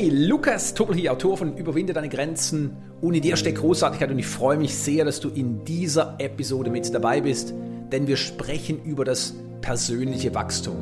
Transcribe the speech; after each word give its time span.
Hey, 0.00 0.10
Lukas 0.10 0.74
Tobel 0.74 0.94
hier, 0.94 1.10
Autor 1.10 1.36
von 1.36 1.56
Überwinde 1.56 1.92
deine 1.92 2.08
Grenzen 2.08 2.76
in 3.02 3.20
dir 3.20 3.36
steckt 3.36 3.58
Großartigkeit 3.58 4.08
und 4.08 4.20
ich 4.20 4.28
freue 4.28 4.56
mich 4.56 4.72
sehr, 4.72 5.04
dass 5.04 5.18
du 5.18 5.28
in 5.28 5.64
dieser 5.64 6.14
Episode 6.18 6.70
mit 6.70 6.94
dabei 6.94 7.20
bist, 7.20 7.52
denn 7.90 8.06
wir 8.06 8.16
sprechen 8.16 8.80
über 8.84 9.04
das 9.04 9.34
persönliche 9.60 10.32
Wachstum. 10.36 10.76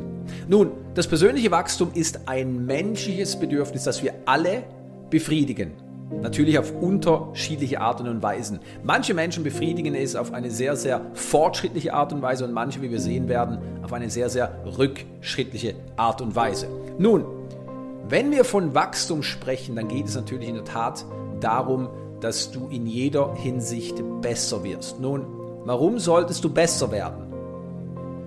Nun, 0.47 0.69
das 0.93 1.07
persönliche 1.07 1.49
Wachstum 1.49 1.89
ist 1.95 2.27
ein 2.27 2.67
menschliches 2.67 3.39
Bedürfnis, 3.39 3.85
das 3.85 4.03
wir 4.03 4.13
alle 4.25 4.61
befriedigen. 5.09 5.71
Natürlich 6.21 6.59
auf 6.59 6.71
unterschiedliche 6.79 7.81
Arten 7.81 8.07
und 8.07 8.21
Weisen. 8.21 8.59
Manche 8.83 9.15
Menschen 9.15 9.43
befriedigen 9.43 9.95
es 9.95 10.15
auf 10.15 10.31
eine 10.31 10.51
sehr, 10.51 10.75
sehr 10.75 11.01
fortschrittliche 11.15 11.91
Art 11.91 12.13
und 12.13 12.21
Weise 12.21 12.45
und 12.45 12.53
manche, 12.53 12.83
wie 12.83 12.91
wir 12.91 12.99
sehen 12.99 13.27
werden, 13.27 13.57
auf 13.81 13.93
eine 13.93 14.11
sehr, 14.11 14.29
sehr 14.29 14.63
rückschrittliche 14.77 15.73
Art 15.95 16.21
und 16.21 16.35
Weise. 16.35 16.67
Nun, 16.99 17.25
wenn 18.09 18.31
wir 18.31 18.45
von 18.45 18.73
Wachstum 18.73 19.23
sprechen, 19.23 19.75
dann 19.75 19.87
geht 19.87 20.07
es 20.07 20.15
natürlich 20.15 20.47
in 20.47 20.55
der 20.55 20.63
Tat 20.63 21.05
darum, 21.39 21.89
dass 22.21 22.51
du 22.51 22.67
in 22.69 22.87
jeder 22.87 23.35
Hinsicht 23.35 24.01
besser 24.21 24.63
wirst. 24.63 24.99
Nun, 24.99 25.25
warum 25.65 25.99
solltest 25.99 26.43
du 26.43 26.49
besser 26.49 26.91
werden? 26.91 27.27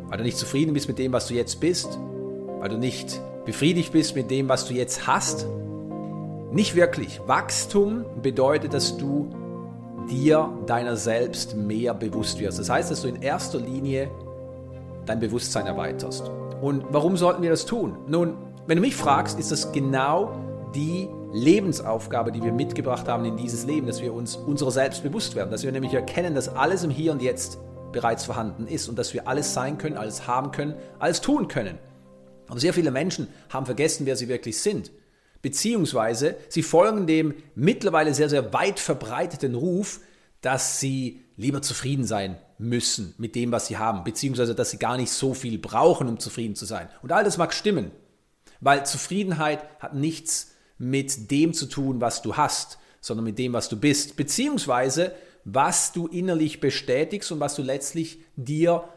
Weil 0.09 0.19
du 0.19 0.25
nicht 0.25 0.37
zufrieden 0.37 0.75
bist 0.75 0.89
mit 0.89 0.99
dem, 0.99 1.13
was 1.13 1.27
du 1.29 1.35
jetzt 1.35 1.61
bist? 1.61 1.99
Weil 2.59 2.69
du 2.69 2.79
nicht 2.79 3.21
befriedigt 3.45 3.93
bist 3.93 4.17
mit 4.17 4.31
dem, 4.31 4.49
was 4.49 4.67
du 4.67 4.75
jetzt 4.75 5.07
hast? 5.07 5.47
Nicht 6.53 6.75
wirklich. 6.75 7.21
Wachstum 7.27 8.05
bedeutet, 8.23 8.75
dass 8.75 8.97
du 8.97 9.31
dir 10.11 10.53
deiner 10.67 10.97
selbst 10.97 11.57
mehr 11.57 11.95
bewusst 11.95 12.41
wirst. 12.41 12.59
Das 12.59 12.69
heißt, 12.69 12.91
dass 12.91 13.03
du 13.03 13.09
in 13.09 13.23
erster 13.23 13.61
Linie 13.61 14.11
dein 15.07 15.21
Bewusstsein 15.21 15.67
erweiterst. 15.67 16.31
Und 16.61 16.85
warum 16.91 17.17
sollten 17.17 17.43
wir 17.43 17.51
das 17.51 17.65
tun? 17.67 17.97
Nun, 18.09 18.37
wenn 18.71 18.77
du 18.77 18.83
mich 18.83 18.95
fragst, 18.95 19.37
ist 19.37 19.51
das 19.51 19.73
genau 19.73 20.71
die 20.77 21.09
Lebensaufgabe, 21.33 22.31
die 22.31 22.41
wir 22.41 22.53
mitgebracht 22.53 23.09
haben 23.09 23.25
in 23.25 23.37
dieses 23.37 23.67
Leben, 23.67 23.89
dass 23.89 24.01
wir 24.01 24.15
uns 24.15 24.37
unserer 24.37 24.71
selbst 24.71 25.03
bewusst 25.03 25.35
werden, 25.35 25.51
dass 25.51 25.65
wir 25.65 25.73
nämlich 25.73 25.93
erkennen, 25.93 26.37
dass 26.37 26.49
alles 26.49 26.85
im 26.85 26.91
Hier 26.91 27.11
und 27.11 27.21
Jetzt 27.21 27.59
bereits 27.91 28.25
vorhanden 28.25 28.69
ist 28.69 28.89
und 28.89 28.97
dass 28.97 29.13
wir 29.13 29.27
alles 29.27 29.55
sein 29.55 29.77
können, 29.77 29.97
alles 29.97 30.29
haben 30.29 30.53
können, 30.53 30.77
alles 31.01 31.21
tun 31.21 31.49
können. 31.49 31.81
Aber 32.47 32.61
sehr 32.61 32.73
viele 32.73 32.93
Menschen 32.93 33.27
haben 33.49 33.67
vergessen, 33.67 34.07
wer 34.07 34.15
sie 34.15 34.29
wirklich 34.29 34.61
sind. 34.61 34.93
Beziehungsweise 35.43 36.37
sie 36.49 36.63
folgen 36.63 37.09
dem 37.09 37.35
mittlerweile 37.57 38.15
sehr, 38.15 38.29
sehr 38.29 38.53
weit 38.53 38.79
verbreiteten 38.79 39.57
Ruf, 39.57 39.99
dass 40.43 40.79
sie 40.79 41.25
lieber 41.37 41.61
zufrieden 41.61 42.05
sein 42.05 42.37
müssen 42.57 43.17
mit 43.19 43.35
dem, 43.35 43.51
was 43.51 43.67
sie 43.67 43.79
haben, 43.79 44.05
beziehungsweise 44.05 44.55
dass 44.55 44.71
sie 44.71 44.79
gar 44.79 44.97
nicht 44.97 45.11
so 45.11 45.35
viel 45.35 45.59
brauchen, 45.59 46.07
um 46.07 46.21
zufrieden 46.21 46.55
zu 46.55 46.67
sein. 46.67 46.89
Und 47.03 47.11
all 47.11 47.25
das 47.25 47.37
mag 47.37 47.53
stimmen. 47.53 47.91
Weil 48.61 48.87
Zufriedenheit 48.87 49.65
hat 49.81 49.95
nichts 49.95 50.55
mit 50.79 51.31
dem 51.31 51.53
zu 51.53 51.67
tun, 51.67 52.01
was 52.01 52.23
du 52.23 52.37
hast, 52.37 52.79
sondern 53.01 53.25
mit 53.25 53.39
dem, 53.39 53.53
was 53.53 53.69
du 53.69 53.79
bist, 53.79 54.17
beziehungsweise 54.17 55.15
was 55.45 55.93
du 55.93 56.07
innerlich 56.07 56.61
bestätigst 56.61 57.33
und 57.33 57.41
was 57.41 57.55
du 57.55 57.63
letztlich 57.63 58.21
dir 58.37 58.89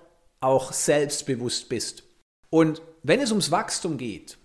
auch 0.42 0.74
selbstbewusst 0.74 1.70
bist. 1.70 2.04
Und 2.50 2.82
wenn 3.02 3.22
es 3.22 3.32
ums 3.32 3.52
Wachstum 3.52 3.98
geht 3.98 4.38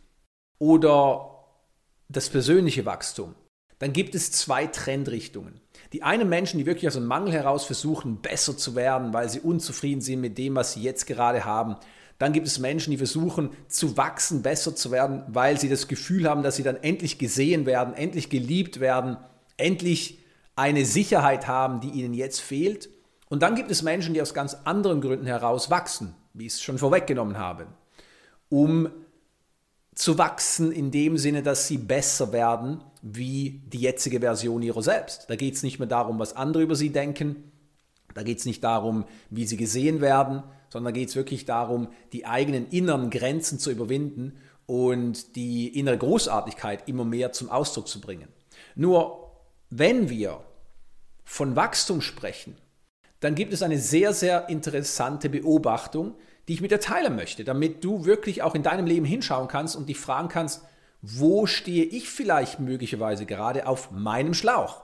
oder 0.58 1.44
das 2.08 2.30
persönliche 2.30 2.86
Wachstum, 2.86 3.34
dann 3.78 3.92
gibt 3.92 4.14
es 4.14 4.32
zwei 4.32 4.66
Trendrichtungen. 4.66 5.60
Die 5.92 6.02
einen 6.02 6.28
Menschen, 6.28 6.58
die 6.58 6.66
wirklich 6.66 6.88
aus 6.88 6.96
einem 6.96 7.06
Mangel 7.06 7.32
heraus 7.32 7.64
versuchen, 7.64 8.20
besser 8.20 8.56
zu 8.56 8.74
werden, 8.74 9.12
weil 9.12 9.28
sie 9.28 9.40
unzufrieden 9.40 10.00
sind 10.00 10.20
mit 10.20 10.36
dem, 10.38 10.56
was 10.56 10.72
sie 10.72 10.82
jetzt 10.82 11.06
gerade 11.06 11.44
haben, 11.44 11.76
dann 12.18 12.32
gibt 12.32 12.46
es 12.46 12.58
Menschen, 12.58 12.90
die 12.90 12.96
versuchen 12.96 13.50
zu 13.68 13.96
wachsen, 13.96 14.42
besser 14.42 14.74
zu 14.74 14.90
werden, 14.90 15.22
weil 15.28 15.58
sie 15.58 15.68
das 15.68 15.86
Gefühl 15.86 16.28
haben, 16.28 16.42
dass 16.42 16.56
sie 16.56 16.64
dann 16.64 16.76
endlich 16.76 17.18
gesehen 17.18 17.64
werden, 17.64 17.94
endlich 17.94 18.28
geliebt 18.28 18.80
werden, 18.80 19.16
endlich 19.56 20.18
eine 20.56 20.84
Sicherheit 20.84 21.46
haben, 21.46 21.80
die 21.80 21.90
ihnen 21.90 22.14
jetzt 22.14 22.40
fehlt. 22.40 22.90
Und 23.28 23.42
dann 23.42 23.54
gibt 23.54 23.70
es 23.70 23.82
Menschen, 23.82 24.14
die 24.14 24.22
aus 24.22 24.34
ganz 24.34 24.56
anderen 24.64 25.00
Gründen 25.00 25.26
heraus 25.26 25.70
wachsen, 25.70 26.14
wie 26.34 26.46
ich 26.46 26.54
es 26.54 26.62
schon 26.62 26.78
vorweggenommen 26.78 27.38
habe, 27.38 27.66
um 28.48 28.90
zu 29.94 30.18
wachsen 30.18 30.72
in 30.72 30.90
dem 30.90 31.18
Sinne, 31.18 31.42
dass 31.42 31.68
sie 31.68 31.78
besser 31.78 32.32
werden 32.32 32.82
wie 33.02 33.62
die 33.66 33.80
jetzige 33.80 34.20
Version 34.20 34.62
ihrer 34.62 34.82
selbst. 34.82 35.26
Da 35.28 35.36
geht 35.36 35.54
es 35.54 35.62
nicht 35.62 35.78
mehr 35.78 35.88
darum, 35.88 36.18
was 36.18 36.34
andere 36.34 36.62
über 36.62 36.74
sie 36.74 36.90
denken, 36.90 37.52
da 38.14 38.22
geht 38.22 38.38
es 38.38 38.46
nicht 38.46 38.64
darum, 38.64 39.04
wie 39.30 39.46
sie 39.46 39.56
gesehen 39.56 40.00
werden, 40.00 40.42
sondern 40.70 40.92
da 40.92 40.98
geht 40.98 41.08
es 41.08 41.16
wirklich 41.16 41.44
darum, 41.44 41.88
die 42.12 42.26
eigenen 42.26 42.68
inneren 42.68 43.10
Grenzen 43.10 43.58
zu 43.58 43.70
überwinden 43.70 44.38
und 44.66 45.36
die 45.36 45.78
innere 45.78 45.98
Großartigkeit 45.98 46.88
immer 46.88 47.04
mehr 47.04 47.32
zum 47.32 47.50
Ausdruck 47.50 47.88
zu 47.88 48.00
bringen. 48.00 48.28
Nur 48.74 49.32
wenn 49.70 50.08
wir 50.08 50.40
von 51.24 51.56
Wachstum 51.56 52.00
sprechen, 52.00 52.56
dann 53.20 53.34
gibt 53.34 53.52
es 53.52 53.62
eine 53.62 53.78
sehr, 53.78 54.12
sehr 54.12 54.48
interessante 54.48 55.28
Beobachtung, 55.28 56.14
die 56.46 56.54
ich 56.54 56.60
mit 56.60 56.70
dir 56.70 56.80
teilen 56.80 57.16
möchte, 57.16 57.44
damit 57.44 57.84
du 57.84 58.04
wirklich 58.04 58.42
auch 58.42 58.54
in 58.54 58.62
deinem 58.62 58.86
Leben 58.86 59.04
hinschauen 59.04 59.48
kannst 59.48 59.76
und 59.76 59.88
dich 59.88 59.98
fragen 59.98 60.28
kannst, 60.28 60.62
wo 61.02 61.46
stehe 61.46 61.84
ich 61.84 62.08
vielleicht 62.08 62.60
möglicherweise 62.60 63.26
gerade 63.26 63.66
auf 63.66 63.90
meinem 63.90 64.34
Schlauch? 64.34 64.82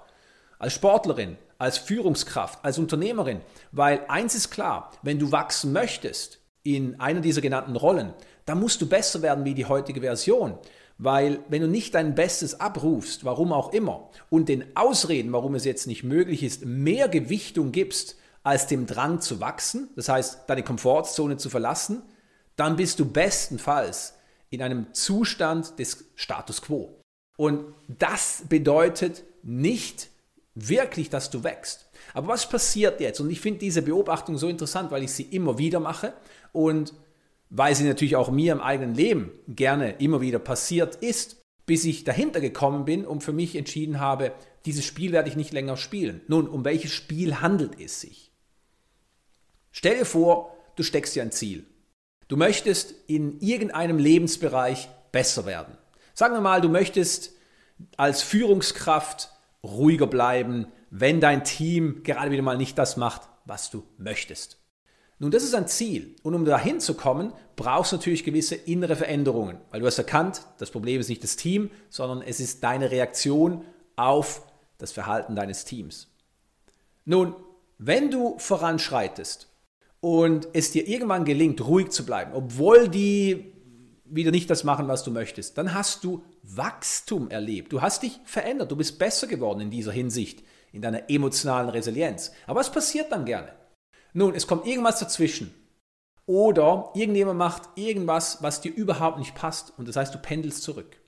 Als 0.59 0.75
Sportlerin, 0.75 1.37
als 1.65 1.79
Führungskraft, 1.79 2.63
als 2.63 2.79
Unternehmerin. 2.79 3.41
Weil 3.73 4.05
eins 4.09 4.35
ist 4.35 4.51
klar, 4.51 4.93
wenn 5.03 5.19
du 5.19 5.33
wachsen 5.33 5.73
möchtest 5.73 6.39
in 6.63 7.01
einer 7.01 7.21
dieser 7.21 7.41
genannten 7.41 7.77
Rollen, 7.77 8.13
dann 8.45 8.61
musst 8.61 8.81
du 8.83 8.89
besser 8.89 9.23
werden 9.23 9.45
wie 9.45 9.55
die 9.55 9.65
heutige 9.65 10.03
Version. 10.03 10.59
Weil 10.99 11.41
wenn 11.49 11.63
du 11.63 11.69
nicht 11.69 11.95
dein 11.95 12.15
Bestes 12.15 12.61
abrufst, 12.61 13.25
warum 13.25 13.53
auch 13.53 13.73
immer, 13.73 14.11
und 14.31 14.49
den 14.49 14.77
Ausreden, 14.77 15.33
warum 15.33 15.55
es 15.55 15.65
jetzt 15.65 15.87
nicht 15.87 16.05
möglich 16.05 16.43
ist, 16.43 16.65
mehr 16.65 17.09
Gewichtung 17.09 17.73
gibst 17.73 18.17
als 18.43 18.67
dem 18.67 18.87
Drang 18.87 19.21
zu 19.21 19.41
wachsen, 19.41 19.89
das 19.97 20.09
heißt 20.09 20.43
deine 20.47 20.63
Komfortzone 20.63 21.39
zu 21.39 21.51
verlassen, 21.51 22.03
dann 22.57 22.77
bist 22.77 23.01
du 23.01 23.07
bestenfalls 23.07 24.15
in 24.51 24.63
einem 24.63 24.93
Zustand 24.93 25.79
des 25.79 26.05
Status 26.15 26.63
quo. 26.63 27.01
Und 27.37 27.65
das 27.89 28.45
bedeutet 28.49 29.25
nicht 29.43 30.11
wirklich, 30.55 31.11
dass 31.11 31.31
du 31.31 31.45
wächst. 31.45 31.91
Aber 32.13 32.29
was 32.29 32.49
passiert 32.49 33.01
jetzt? 33.01 33.21
Und 33.21 33.31
ich 33.31 33.41
finde 33.41 33.61
diese 33.61 33.83
Beobachtung 33.83 34.39
so 34.39 34.49
interessant, 34.49 34.91
weil 34.91 35.03
ich 35.03 35.13
sie 35.13 35.25
immer 35.25 35.59
wieder 35.59 35.81
mache 35.81 36.13
und 36.53 36.95
weil 37.51 37.75
sie 37.75 37.85
natürlich 37.85 38.17
auch 38.17 38.31
mir 38.31 38.53
im 38.53 38.61
eigenen 38.61 38.95
Leben 38.95 39.33
gerne 39.49 39.93
immer 39.99 40.21
wieder 40.21 40.39
passiert 40.39 40.97
ist, 40.97 41.43
bis 41.67 41.85
ich 41.85 42.05
dahinter 42.05 42.41
gekommen 42.41 42.85
bin 42.85 43.07
und 43.07 43.23
für 43.23 43.33
mich 43.33 43.57
entschieden 43.57 44.01
habe, 44.01 44.33
dieses 44.67 44.85
Spiel 44.85 45.13
werde 45.13 45.29
ich 45.29 45.37
nicht 45.37 45.53
länger 45.53 45.77
spielen. 45.77 46.21
Nun, 46.29 46.49
um 46.49 46.65
welches 46.65 46.93
Spiel 46.93 47.41
handelt 47.41 47.81
es 47.81 48.01
sich? 48.01 48.33
Stell 49.73 49.99
dir 49.99 50.05
vor, 50.05 50.57
du 50.77 50.83
steckst 50.83 51.17
dir 51.17 51.23
ein 51.23 51.33
Ziel. 51.33 51.67
Du 52.29 52.37
möchtest 52.37 52.95
in 53.07 53.41
irgendeinem 53.41 53.99
Lebensbereich 53.99 54.89
besser 55.13 55.47
werden. 55.47 55.77
Sagen 56.15 56.35
wir 56.35 56.41
mal, 56.41 56.61
du 56.61 56.69
möchtest 56.69 57.33
als 57.97 58.23
Führungskraft 58.23 59.31
ruhiger 59.65 60.07
bleiben, 60.07 60.67
wenn 60.91 61.21
dein 61.21 61.43
Team 61.43 62.03
gerade 62.05 62.31
wieder 62.31 62.43
mal 62.43 62.57
nicht 62.57 62.79
das 62.79 62.97
macht, 62.97 63.23
was 63.45 63.71
du 63.71 63.83
möchtest. 63.99 64.59
Nun, 65.19 65.31
das 65.31 65.43
ist 65.43 65.55
ein 65.55 65.67
Ziel. 65.67 66.17
Und 66.23 66.35
um 66.35 66.45
dahin 66.45 66.81
zu 66.81 66.95
kommen, 66.95 67.33
brauchst 67.57 67.93
du 67.93 67.97
natürlich 67.97 68.25
gewisse 68.25 68.57
innere 68.57 68.97
Veränderungen, 68.97 69.59
weil 69.71 69.81
du 69.81 69.87
hast 69.87 69.99
erkannt, 69.99 70.43
das 70.59 70.71
Problem 70.71 71.01
ist 71.01 71.09
nicht 71.09 71.23
das 71.23 71.37
Team, 71.37 71.71
sondern 71.89 72.21
es 72.23 72.41
ist 72.41 72.63
deine 72.63 72.91
Reaktion 72.91 73.65
auf 73.97 74.43
das 74.79 74.93
Verhalten 74.93 75.37
deines 75.37 75.65
Teams. 75.65 76.09
Nun, 77.05 77.35
wenn 77.79 78.11
du 78.11 78.39
voranschreitest 78.39 79.49
und 80.01 80.49
es 80.53 80.73
dir 80.73 80.87
irgendwann 80.87 81.25
gelingt, 81.25 81.65
ruhig 81.65 81.91
zu 81.91 82.05
bleiben, 82.05 82.33
obwohl 82.35 82.89
die 82.89 83.53
wieder 84.05 84.31
nicht 84.31 84.51
das 84.51 84.65
machen, 84.65 84.89
was 84.89 85.05
du 85.05 85.11
möchtest, 85.11 85.57
dann 85.59 85.75
hast 85.75 86.05
du 86.05 86.23
Wachstum 86.47 87.31
erlebt. 87.31 87.73
Du 87.73 87.81
hast 87.81 88.03
dich 88.03 88.21
verändert. 88.25 88.71
Du 88.71 88.77
bist 88.77 88.99
besser 88.99 89.27
geworden 89.27 89.61
in 89.61 89.71
dieser 89.71 89.93
Hinsicht, 89.93 90.45
in 90.73 90.83
deiner 90.83 91.09
emotionalen 91.09 91.71
Resilienz. 91.71 92.33
Aber 92.47 92.61
was 92.61 92.71
passiert 92.71 93.11
dann 93.11 93.25
gerne? 93.25 93.53
Nun, 94.13 94.35
es 94.35 94.47
kommt 94.47 94.67
irgendwas 94.67 94.99
dazwischen. 94.99 95.55
Oder 96.27 96.91
irgendjemand 96.95 97.39
macht 97.39 97.63
irgendwas, 97.77 98.43
was 98.43 98.61
dir 98.61 98.73
überhaupt 98.73 99.19
nicht 99.19 99.35
passt. 99.35 99.73
Und 99.77 99.89
das 99.89 99.97
heißt, 99.97 100.15
du 100.15 100.19
pendelst 100.19 100.63
zurück. 100.63 101.01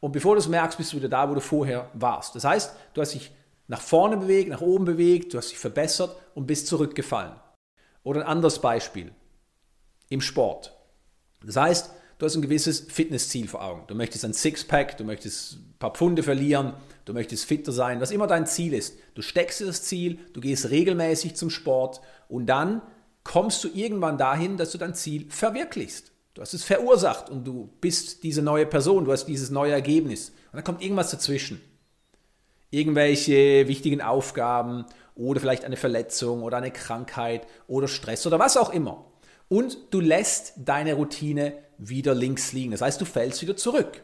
Und 0.00 0.12
bevor 0.12 0.34
du 0.34 0.40
es 0.40 0.48
merkst, 0.48 0.76
bist 0.76 0.92
du 0.92 0.98
wieder 0.98 1.08
da, 1.08 1.28
wo 1.30 1.34
du 1.34 1.40
vorher 1.40 1.90
warst. 1.94 2.34
Das 2.34 2.44
heißt, 2.44 2.74
du 2.92 3.00
hast 3.00 3.14
dich 3.14 3.32
nach 3.66 3.80
vorne 3.80 4.18
bewegt, 4.18 4.50
nach 4.50 4.60
oben 4.60 4.84
bewegt, 4.84 5.32
du 5.32 5.38
hast 5.38 5.50
dich 5.50 5.58
verbessert 5.58 6.14
und 6.34 6.46
bist 6.46 6.66
zurückgefallen. 6.66 7.40
Oder 8.02 8.20
ein 8.20 8.26
anderes 8.26 8.60
Beispiel 8.60 9.14
im 10.10 10.20
Sport. 10.20 10.76
Das 11.42 11.56
heißt, 11.56 11.90
du 12.18 12.26
hast 12.26 12.34
ein 12.36 12.42
gewisses 12.42 12.80
Fitnessziel 12.80 13.48
vor 13.48 13.62
Augen. 13.62 13.84
Du 13.86 13.94
möchtest 13.94 14.24
ein 14.24 14.32
Sixpack, 14.32 14.96
du 14.96 15.04
möchtest 15.04 15.54
ein 15.54 15.74
paar 15.78 15.92
Pfunde 15.92 16.22
verlieren, 16.22 16.74
du 17.04 17.12
möchtest 17.12 17.44
fitter 17.44 17.72
sein, 17.72 18.00
was 18.00 18.10
immer 18.10 18.26
dein 18.26 18.46
Ziel 18.46 18.74
ist. 18.74 18.96
Du 19.14 19.22
steckst 19.22 19.60
dir 19.60 19.66
das 19.66 19.82
Ziel, 19.82 20.18
du 20.32 20.40
gehst 20.40 20.70
regelmäßig 20.70 21.34
zum 21.34 21.50
Sport 21.50 22.00
und 22.28 22.46
dann 22.46 22.82
kommst 23.24 23.64
du 23.64 23.68
irgendwann 23.72 24.18
dahin, 24.18 24.56
dass 24.56 24.70
du 24.70 24.78
dein 24.78 24.94
Ziel 24.94 25.26
verwirklichst. 25.30 26.12
Du 26.34 26.42
hast 26.42 26.52
es 26.52 26.64
verursacht 26.64 27.30
und 27.30 27.44
du 27.44 27.70
bist 27.80 28.22
diese 28.24 28.42
neue 28.42 28.66
Person, 28.66 29.04
du 29.04 29.12
hast 29.12 29.26
dieses 29.26 29.50
neue 29.50 29.72
Ergebnis. 29.72 30.30
Und 30.30 30.56
dann 30.56 30.64
kommt 30.64 30.82
irgendwas 30.82 31.10
dazwischen. 31.10 31.60
Irgendwelche 32.70 33.68
wichtigen 33.68 34.02
Aufgaben 34.02 34.84
oder 35.14 35.40
vielleicht 35.40 35.64
eine 35.64 35.76
Verletzung 35.76 36.42
oder 36.42 36.56
eine 36.56 36.72
Krankheit 36.72 37.46
oder 37.68 37.86
Stress 37.86 38.26
oder 38.26 38.40
was 38.40 38.56
auch 38.56 38.70
immer. 38.70 39.04
Und 39.48 39.78
du 39.90 40.00
lässt 40.00 40.54
deine 40.56 40.94
Routine 40.94 41.52
wieder 41.78 42.14
links 42.14 42.52
liegen. 42.52 42.72
Das 42.72 42.80
heißt, 42.80 43.00
du 43.00 43.04
fällst 43.04 43.42
wieder 43.42 43.56
zurück. 43.56 44.02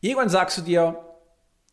Irgendwann 0.00 0.28
sagst 0.28 0.58
du 0.58 0.62
dir, 0.62 1.04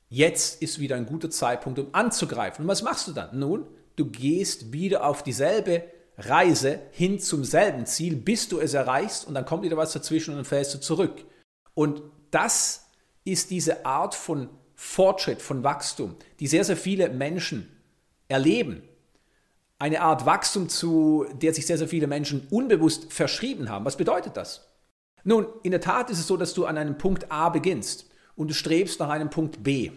jetzt 0.09 0.61
ist 0.61 0.79
wieder 0.79 0.95
ein 0.95 1.05
guter 1.05 1.29
Zeitpunkt, 1.29 1.79
um 1.79 1.87
anzugreifen. 1.93 2.63
Und 2.63 2.69
was 2.69 2.81
machst 2.81 3.07
du 3.07 3.11
dann? 3.11 3.37
Nun, 3.37 3.67
du 3.95 4.05
gehst 4.05 4.71
wieder 4.71 5.05
auf 5.05 5.23
dieselbe 5.23 5.83
Reise 6.17 6.79
hin 6.91 7.19
zum 7.19 7.43
selben 7.43 7.85
Ziel, 7.85 8.15
bis 8.15 8.47
du 8.47 8.59
es 8.59 8.73
erreichst 8.73 9.27
und 9.27 9.33
dann 9.33 9.45
kommt 9.45 9.63
wieder 9.63 9.77
was 9.77 9.93
dazwischen 9.93 10.31
und 10.31 10.37
dann 10.37 10.45
fällst 10.45 10.73
du 10.73 10.79
zurück. 10.79 11.25
Und 11.73 12.01
das 12.31 12.87
ist 13.25 13.51
diese 13.51 13.85
Art 13.85 14.15
von 14.15 14.49
Fortschritt, 14.75 15.41
von 15.41 15.63
Wachstum, 15.63 16.15
die 16.39 16.47
sehr, 16.47 16.63
sehr 16.63 16.77
viele 16.77 17.09
Menschen 17.09 17.69
erleben. 18.27 18.83
Eine 19.77 20.01
Art 20.01 20.25
Wachstum, 20.25 20.69
zu 20.69 21.25
der 21.33 21.53
sich 21.53 21.65
sehr, 21.65 21.77
sehr 21.77 21.87
viele 21.87 22.07
Menschen 22.07 22.47
unbewusst 22.49 23.11
verschrieben 23.11 23.69
haben. 23.69 23.85
Was 23.85 23.97
bedeutet 23.97 24.37
das? 24.37 24.67
Nun, 25.23 25.47
in 25.63 25.71
der 25.71 25.81
Tat 25.81 26.09
ist 26.09 26.19
es 26.19 26.27
so, 26.27 26.37
dass 26.37 26.53
du 26.53 26.65
an 26.65 26.77
einem 26.77 26.97
Punkt 26.97 27.31
A 27.31 27.49
beginnst 27.49 28.09
und 28.35 28.49
du 28.49 28.53
strebst 28.53 28.99
nach 28.99 29.09
einem 29.09 29.29
Punkt 29.29 29.63
B. 29.63 29.91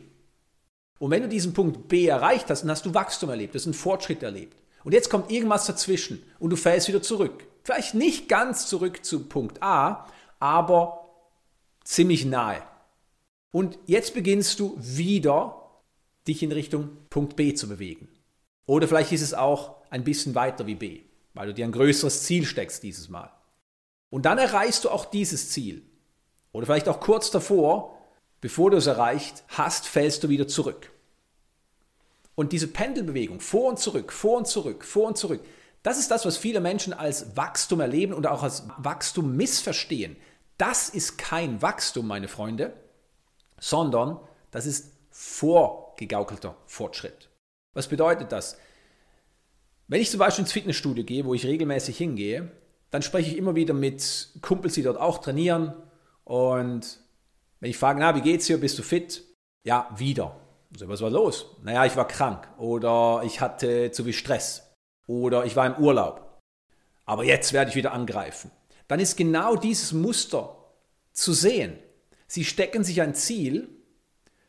Und 0.98 1.10
wenn 1.10 1.22
du 1.22 1.28
diesen 1.28 1.52
Punkt 1.52 1.86
B 1.88 2.06
erreicht 2.06 2.50
hast, 2.50 2.62
dann 2.62 2.70
hast 2.70 2.86
du 2.86 2.94
Wachstum 2.94 3.30
erlebt, 3.30 3.54
das 3.54 3.62
ist 3.62 3.69
ein 3.69 3.75
Fortschritt 3.75 4.22
erlebt. 4.22 4.56
Und 4.84 4.92
jetzt 4.92 5.10
kommt 5.10 5.30
irgendwas 5.30 5.66
dazwischen 5.66 6.22
und 6.38 6.50
du 6.50 6.56
fällst 6.56 6.88
wieder 6.88 7.02
zurück. 7.02 7.46
Vielleicht 7.62 7.94
nicht 7.94 8.28
ganz 8.28 8.66
zurück 8.66 9.04
zu 9.04 9.28
Punkt 9.28 9.62
A, 9.62 10.08
aber 10.40 11.08
ziemlich 11.84 12.25
nahe. 12.25 12.62
Und 13.50 13.78
jetzt 13.86 14.14
beginnst 14.14 14.60
du 14.60 14.76
wieder, 14.78 15.82
dich 16.26 16.42
in 16.42 16.52
Richtung 16.52 16.90
Punkt 17.10 17.36
B 17.36 17.54
zu 17.54 17.69
bewegen. 17.69 18.08
Oder 18.69 18.87
vielleicht 18.87 19.12
ist 19.12 19.23
es 19.23 19.32
auch 19.32 19.76
ein 19.88 20.05
bisschen 20.05 20.35
weiter 20.35 20.67
wie 20.67 20.75
B, 20.75 21.00
weil 21.32 21.47
du 21.47 21.55
dir 21.55 21.65
ein 21.65 21.73
größeres 21.73 22.25
Ziel 22.25 22.44
steckst 22.44 22.82
dieses 22.82 23.09
Mal. 23.09 23.32
Und 24.11 24.26
dann 24.26 24.37
erreichst 24.37 24.85
du 24.85 24.91
auch 24.91 25.06
dieses 25.06 25.49
Ziel. 25.49 25.82
Oder 26.53 26.67
vielleicht 26.67 26.91
auch 26.91 27.00
kurz 27.00 27.31
davor, 27.31 27.97
bevor 28.43 28.70
du 28.70 28.76
es 28.76 28.87
erreicht 28.87 29.43
hast, 29.49 29.87
fällst 29.87 30.23
du 30.23 30.29
wieder 30.29 30.47
zurück. 30.47 30.91
Und 32.35 32.53
diese 32.53 32.69
Pendelbewegung, 32.69 33.41
vor 33.41 33.70
und 33.70 33.79
zurück, 33.79 34.12
vor 34.12 34.37
und 34.37 34.47
zurück, 34.47 34.85
vor 34.85 35.09
und 35.09 35.17
zurück, 35.17 35.41
das 35.82 35.99
ist 35.99 36.11
das, 36.11 36.26
was 36.26 36.37
viele 36.37 36.61
Menschen 36.61 36.93
als 36.93 37.38
Wachstum 37.38 37.81
erleben 37.81 38.12
und 38.12 38.26
auch 38.26 38.43
als 38.43 38.64
Wachstum 38.76 39.35
missverstehen. 39.35 40.19
Das 40.59 40.91
ist 40.91 41.17
kein 41.17 41.62
Wachstum, 41.62 42.06
meine 42.06 42.29
Freunde, 42.29 42.75
sondern 43.59 44.21
das 44.50 44.67
ist 44.67 44.93
vorgegaukelter 45.11 46.55
Fortschritt. 46.67 47.31
Was 47.75 47.88
bedeutet 47.88 48.32
das? 48.32 48.59
Wenn 49.87 50.00
ich 50.00 50.11
zum 50.11 50.19
Beispiel 50.19 50.43
ins 50.43 50.53
Fitnessstudio 50.53 51.05
gehe, 51.05 51.25
wo 51.25 51.35
ich 51.35 51.47
regelmäßig 51.47 51.97
hingehe, 51.97 52.50
dann 52.91 53.03
spreche 53.03 53.31
ich 53.31 53.37
immer 53.37 53.55
wieder 53.55 53.75
mit 53.75 54.29
Kumpels, 54.43 54.75
die 54.75 54.82
dort 54.82 54.99
auch 54.99 55.19
trainieren. 55.19 55.75
Und 56.25 57.00
wenn 57.61 57.70
ich 57.70 57.79
frage, 57.79 58.00
na, 58.00 58.15
wie 58.15 58.20
geht's 58.20 58.47
hier, 58.47 58.61
bist 58.61 58.79
du 58.79 58.82
fit? 58.82 59.25
Ja, 59.65 59.91
wieder. 59.97 60.38
Also, 60.73 60.88
was 60.88 61.00
war 61.00 61.11
los? 61.11 61.47
Naja, 61.62 61.87
ich 61.87 61.97
war 61.97 62.06
krank 62.06 62.49
oder 62.59 63.23
ich 63.25 63.41
hatte 63.41 63.91
zu 63.91 64.05
viel 64.05 64.12
Stress 64.12 64.75
oder 65.06 65.44
ich 65.47 65.56
war 65.56 65.67
im 65.67 65.82
Urlaub. 65.82 66.41
Aber 67.06 67.25
jetzt 67.25 67.55
werde 67.55 67.71
ich 67.71 67.76
wieder 67.76 67.93
angreifen. 67.93 68.50
Dann 68.87 69.00
ist 69.00 69.17
genau 69.17 69.56
dieses 69.56 69.93
Muster 69.93 70.56
zu 71.12 71.32
sehen. 71.32 71.79
Sie 72.26 72.44
stecken 72.44 72.85
sich 72.85 73.00
ein 73.00 73.14
Ziel, 73.14 73.69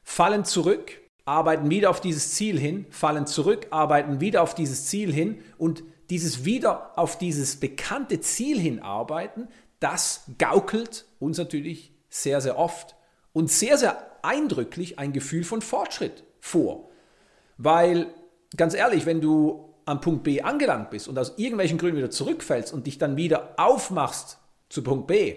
fallen 0.04 0.44
zurück, 0.44 0.99
arbeiten 1.29 1.69
wieder 1.69 1.91
auf 1.91 2.01
dieses 2.01 2.33
Ziel 2.33 2.59
hin, 2.59 2.87
fallen 2.89 3.27
zurück, 3.27 3.67
arbeiten 3.69 4.19
wieder 4.19 4.41
auf 4.41 4.55
dieses 4.55 4.87
Ziel 4.87 5.13
hin 5.13 5.37
und 5.59 5.83
dieses 6.09 6.43
wieder 6.43 6.97
auf 6.97 7.19
dieses 7.19 7.59
bekannte 7.59 8.19
Ziel 8.19 8.59
hinarbeiten, 8.59 9.47
das 9.79 10.23
gaukelt 10.39 11.05
uns 11.19 11.37
natürlich 11.37 11.93
sehr, 12.09 12.41
sehr 12.41 12.57
oft 12.57 12.95
und 13.31 13.51
sehr, 13.51 13.77
sehr 13.77 14.09
eindrücklich 14.23 14.97
ein 14.97 15.13
Gefühl 15.13 15.43
von 15.43 15.61
Fortschritt 15.61 16.23
vor. 16.39 16.89
Weil, 17.57 18.07
ganz 18.57 18.73
ehrlich, 18.73 19.05
wenn 19.05 19.21
du 19.21 19.75
am 19.85 20.01
Punkt 20.01 20.23
B 20.23 20.41
angelangt 20.41 20.89
bist 20.89 21.07
und 21.07 21.19
aus 21.19 21.37
irgendwelchen 21.37 21.77
Gründen 21.77 21.97
wieder 21.97 22.09
zurückfällst 22.09 22.73
und 22.73 22.87
dich 22.87 22.97
dann 22.97 23.17
wieder 23.17 23.53
aufmachst 23.57 24.39
zu 24.69 24.83
Punkt 24.83 25.05
B, 25.05 25.35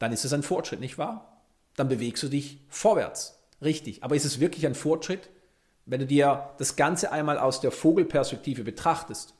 dann 0.00 0.12
ist 0.12 0.24
es 0.24 0.32
ein 0.32 0.42
Fortschritt, 0.42 0.80
nicht 0.80 0.98
wahr? 0.98 1.40
Dann 1.76 1.88
bewegst 1.88 2.22
du 2.24 2.28
dich 2.28 2.58
vorwärts. 2.68 3.39
Richtig. 3.62 4.02
Aber 4.02 4.16
ist 4.16 4.24
es 4.24 4.40
wirklich 4.40 4.66
ein 4.66 4.74
Fortschritt, 4.74 5.28
wenn 5.86 6.00
du 6.00 6.06
dir 6.06 6.50
das 6.58 6.76
Ganze 6.76 7.12
einmal 7.12 7.38
aus 7.38 7.60
der 7.60 7.70
Vogelperspektive 7.70 8.64
betrachtest? 8.64 9.34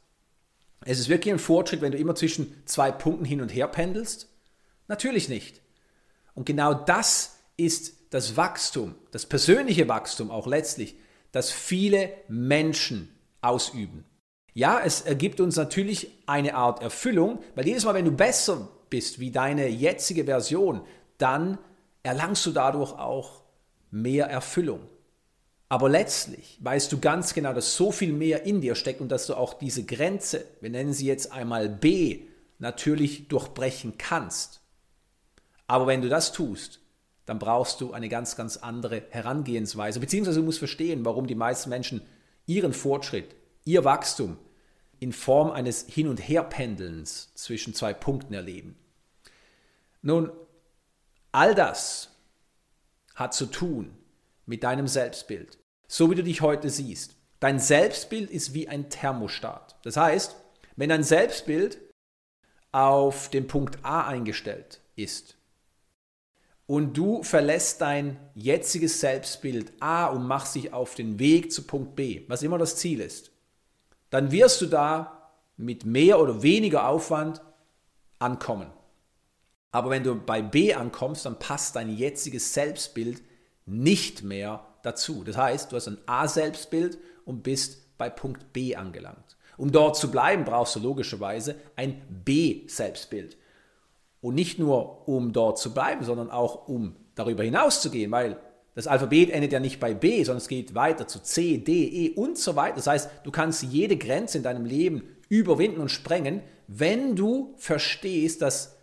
Es 0.85 0.99
ist 0.99 1.09
wirklich 1.09 1.33
ein 1.33 1.39
Fortschritt, 1.39 1.83
wenn 1.83 1.93
du 1.93 1.99
immer 1.99 2.15
zwischen 2.15 2.63
zwei 2.65 2.91
Punkten 2.91 3.25
hin 3.25 3.43
und 3.43 3.51
her 3.51 3.69
pendelst? 3.69 4.29
Natürlich 4.89 5.29
nicht. 5.29 5.61
Und 6.35 6.47
genau 6.47 6.75
das 6.75 7.37
ist 7.57 7.95
das 8.11 8.37
Wachstum, 8.37 8.95
das 9.11 9.27
persönliche 9.27 9.89
Wachstum 9.89 10.31
auch 10.31 10.47
letztlich, 10.47 10.97
das 11.33 11.51
viele 11.51 12.13
Menschen 12.29 13.15
ausüben. 13.41 14.05
Ja, 14.53 14.81
es 14.85 15.03
ergibt 15.03 15.41
uns 15.41 15.57
natürlich 15.57 16.11
eine 16.27 16.55
Art 16.55 16.83
Erfüllung, 16.83 17.39
weil 17.55 17.67
jedes 17.67 17.85
Mal, 17.85 17.95
wenn 17.95 18.05
du 18.05 18.11
besser 18.11 18.69
bist 18.89 19.21
wie 19.21 19.31
deine 19.31 19.69
jetzige 19.69 20.25
Version, 20.25 20.83
dann 21.19 21.59
erlangst 22.03 22.45
du 22.47 22.51
dadurch 22.51 22.93
auch 22.93 23.40
mehr 23.91 24.27
Erfüllung. 24.27 24.81
Aber 25.69 25.89
letztlich 25.89 26.59
weißt 26.61 26.91
du 26.93 26.99
ganz 26.99 27.33
genau, 27.33 27.53
dass 27.53 27.77
so 27.77 27.93
viel 27.93 28.13
mehr 28.13 28.45
in 28.45 28.61
dir 28.61 28.75
steckt 28.75 29.01
und 29.01 29.09
dass 29.09 29.27
du 29.27 29.35
auch 29.35 29.55
diese 29.55 29.85
Grenze, 29.85 30.45
wir 30.61 30.71
nennen 30.71 30.93
sie 30.93 31.07
jetzt 31.07 31.33
einmal 31.33 31.69
B, 31.69 32.23
natürlich 32.59 33.29
durchbrechen 33.29 33.97
kannst. 33.97 34.61
Aber 35.67 35.87
wenn 35.87 36.03
du 36.03 36.09
das 36.09 36.33
tust, 36.33 36.81
dann 37.27 37.39
brauchst 37.39 37.81
du 37.81 37.93
eine 37.93 38.09
ganz, 38.09 38.35
ganz 38.35 38.57
andere 38.57 39.05
Herangehensweise. 39.11 40.01
Beziehungsweise 40.01 40.41
du 40.41 40.45
musst 40.45 40.59
verstehen, 40.59 41.05
warum 41.05 41.29
die 41.29 41.37
meisten 41.37 41.71
Menschen 41.71 42.03
ihren 42.47 42.73
Fortschritt, 42.73 43.37
ihr 43.65 43.85
Wachstum 43.85 44.37
in 44.99 45.13
Form 45.13 45.53
eines 45.53 45.87
Hin- 45.87 46.09
und 46.09 46.19
Herpendelns 46.19 47.33
zwischen 47.35 47.75
zwei 47.75 47.95
Punkten 47.95 48.35
erleben. 48.35 48.77
Nun, 50.03 50.33
all 51.31 51.55
das 51.55 52.10
hat 53.21 53.35
zu 53.35 53.47
tun 53.47 53.97
mit 54.47 54.65
deinem 54.65 54.89
Selbstbild, 54.89 55.59
so 55.87 56.11
wie 56.11 56.17
du 56.17 56.25
dich 56.25 56.41
heute 56.41 56.71
siehst. 56.71 57.15
Dein 57.39 57.61
Selbstbild 57.61 58.31
ist 58.31 58.53
wie 58.55 58.67
ein 58.69 58.91
Thermostat. 58.91 59.77
Das 59.85 59.97
heißt, 59.97 60.35
wenn 60.77 60.89
dein 60.89 61.05
Selbstbild 61.05 61.79
auf 62.73 63.31
den 63.31 63.47
Punkt 63.47 63.79
A 63.85 64.07
eingestellt 64.07 64.81
ist, 64.97 65.37
und 66.67 66.97
du 66.97 67.25
verlässt 67.25 67.81
dein 67.81 68.17
jetziges 68.37 69.01
Selbstbild 69.01 69.73
A 69.81 70.07
und 70.07 70.25
machst 70.25 70.55
dich 70.55 70.73
auf 70.73 70.95
den 70.95 71.19
Weg 71.19 71.51
zu 71.51 71.65
Punkt 71.65 71.97
B, 71.97 72.23
was 72.29 72.45
immer 72.45 72.59
das 72.59 72.77
Ziel 72.77 73.01
ist, 73.01 73.33
dann 74.11 74.31
wirst 74.31 74.61
du 74.61 74.67
da 74.67 75.33
mit 75.57 75.85
mehr 75.85 76.21
oder 76.21 76.45
weniger 76.45 76.87
Aufwand 76.87 77.43
ankommen. 78.21 78.71
Aber 79.73 79.91
wenn 79.91 80.03
du 80.03 80.15
bei 80.15 80.43
B 80.43 80.75
ankommst, 80.75 81.27
dann 81.27 81.39
passt 81.39 81.77
dein 81.77 81.97
jetziges 81.97 82.55
Selbstbild 82.55 83.23
nicht 83.67 84.23
mehr 84.23 84.67
dazu. 84.83 85.23
Das 85.25 85.37
heißt, 85.37 85.71
du 85.71 85.77
hast 85.77 85.89
ein 85.89 85.99
A-Selbstbild 86.07 86.99
und 87.25 87.43
bist 87.43 87.97
bei 87.99 88.11
Punkt 88.11 88.53
B 88.53 88.75
angelangt. 88.75 89.37
Um 89.57 89.71
dort 89.71 89.97
zu 89.97 90.11
bleiben, 90.11 90.45
brauchst 90.45 90.75
du 90.75 90.81
logischerweise 90.81 91.55
ein 91.77 92.01
B-Selbstbild. 92.25 93.37
Und 94.23 94.35
nicht 94.35 94.59
nur, 94.59 95.07
um 95.09 95.33
dort 95.33 95.59
zu 95.59 95.73
bleiben, 95.73 96.05
sondern 96.05 96.31
auch, 96.31 96.67
um 96.67 96.97
darüber 97.15 97.45
hinaus 97.45 97.81
zu 97.81 97.91
gehen, 97.91 98.11
weil 98.11 98.39
das 98.75 98.87
Alphabet 98.87 99.31
endet 99.31 99.53
ja 99.53 99.61
nicht 99.61 99.79
bei 99.79 99.95
B, 99.95 100.25
sondern 100.25 100.41
es 100.41 100.49
geht 100.49 100.75
weiter 100.75 101.07
zu 101.07 101.21
C, 101.23 101.59
D, 101.59 101.85
E 101.85 102.11
und 102.15 102.39
so 102.39 102.57
weiter. 102.57 102.77
Das 102.77 102.87
heißt, 102.87 103.11
du 103.25 103.31
kannst 103.31 103.63
jede 103.63 103.97
Grenze 103.97 104.39
in 104.39 104.45
deinem 104.45 104.65
Leben 104.65 105.03
überwinden 105.29 105.81
und 105.81 105.91
sprengen, 105.91 106.43
wenn 106.67 107.17
du 107.17 107.55
verstehst, 107.59 108.43
dass 108.43 108.77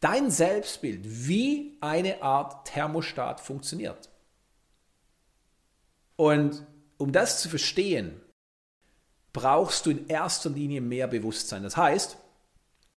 dein 0.00 0.30
Selbstbild 0.30 1.00
wie 1.04 1.76
eine 1.80 2.22
Art 2.22 2.66
Thermostat 2.66 3.40
funktioniert. 3.40 4.08
Und 6.16 6.66
um 6.98 7.12
das 7.12 7.40
zu 7.40 7.48
verstehen, 7.48 8.20
brauchst 9.32 9.86
du 9.86 9.90
in 9.90 10.08
erster 10.08 10.50
Linie 10.50 10.80
mehr 10.80 11.06
Bewusstsein. 11.06 11.62
Das 11.62 11.76
heißt, 11.76 12.16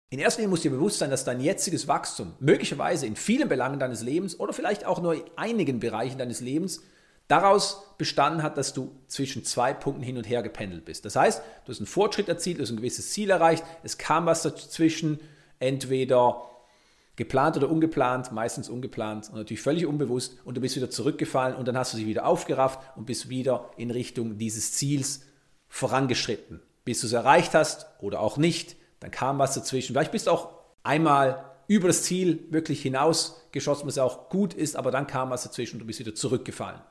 in 0.10 0.20
erster 0.20 0.42
Linie 0.42 0.50
muss 0.50 0.62
dir 0.62 0.72
bewusst 0.72 1.00
sein, 1.00 1.10
dass 1.10 1.24
dein 1.24 1.40
jetziges 1.40 1.88
Wachstum 1.88 2.34
möglicherweise 2.40 3.06
in 3.06 3.16
vielen 3.16 3.48
Belangen 3.48 3.80
deines 3.80 4.02
Lebens 4.02 4.40
oder 4.40 4.54
vielleicht 4.54 4.86
auch 4.86 5.02
nur 5.02 5.16
in 5.16 5.24
einigen 5.36 5.80
Bereichen 5.80 6.18
deines 6.18 6.42
Lebens 6.42 6.82
daraus 7.28 7.96
bestanden 7.98 8.44
hat, 8.44 8.58
dass 8.58 8.74
du 8.74 8.92
zwischen 9.08 9.46
zwei 9.46 9.74
Punkten 9.74 10.04
hin 10.04 10.18
und 10.18 10.28
her 10.28 10.44
gependelt 10.44 10.84
bist. 10.84 11.06
Das 11.06 11.16
heißt, 11.16 11.42
du 11.64 11.72
hast 11.72 11.80
einen 11.80 11.88
Fortschritt 11.88 12.28
erzielt, 12.28 12.58
du 12.58 12.64
hast 12.64 12.72
ein 12.72 12.78
gewisses 12.78 13.12
Ziel 13.12 13.30
erreicht, 13.30 13.64
es 13.84 13.98
kam 13.98 14.26
was 14.26 14.42
dazwischen, 14.42 15.20
entweder 15.60 16.51
Geplant 17.16 17.58
oder 17.58 17.70
ungeplant, 17.70 18.32
meistens 18.32 18.70
ungeplant 18.70 19.30
und 19.30 19.36
natürlich 19.36 19.62
völlig 19.62 19.86
unbewusst 19.86 20.38
und 20.46 20.56
du 20.56 20.62
bist 20.62 20.76
wieder 20.76 20.90
zurückgefallen 20.90 21.56
und 21.56 21.68
dann 21.68 21.78
hast 21.78 21.94
du 21.94 21.98
dich 21.98 22.08
wieder 22.08 22.26
aufgerafft 22.26 22.80
und 22.96 23.06
bist 23.06 23.30
wieder 23.30 23.70
in 23.78 23.92
Richtung 23.92 24.38
dieses 24.38 24.74
Ziels 24.74 25.22
vorangeschritten. 25.68 26.62
Bis 26.86 27.02
du 27.02 27.08
es 27.08 27.14
erreicht 27.14 27.54
hast 27.54 27.86
oder 28.00 28.22
auch 28.22 28.38
nicht, 28.38 28.76
dann 29.02 29.12
kam 29.12 29.40
was 29.40 29.54
dazwischen. 29.54 29.94
Vielleicht 29.94 30.12
bist 30.12 30.28
du 30.28 30.32
auch 30.32 30.50
einmal 30.84 31.52
über 31.68 31.88
das 31.88 32.04
Ziel 32.04 32.46
wirklich 32.50 32.82
hinausgeschossen, 32.82 33.88
was 33.88 33.98
ja 33.98 34.04
auch 34.04 34.30
gut 34.30 34.54
ist, 34.54 34.76
aber 34.76 34.92
dann 34.92 35.08
kam 35.08 35.30
was 35.30 35.44
dazwischen 35.44 35.76
und 35.76 35.80
du 35.80 35.86
bist 35.86 36.00
wieder 36.00 36.16
zurückgefallen. 36.16 36.82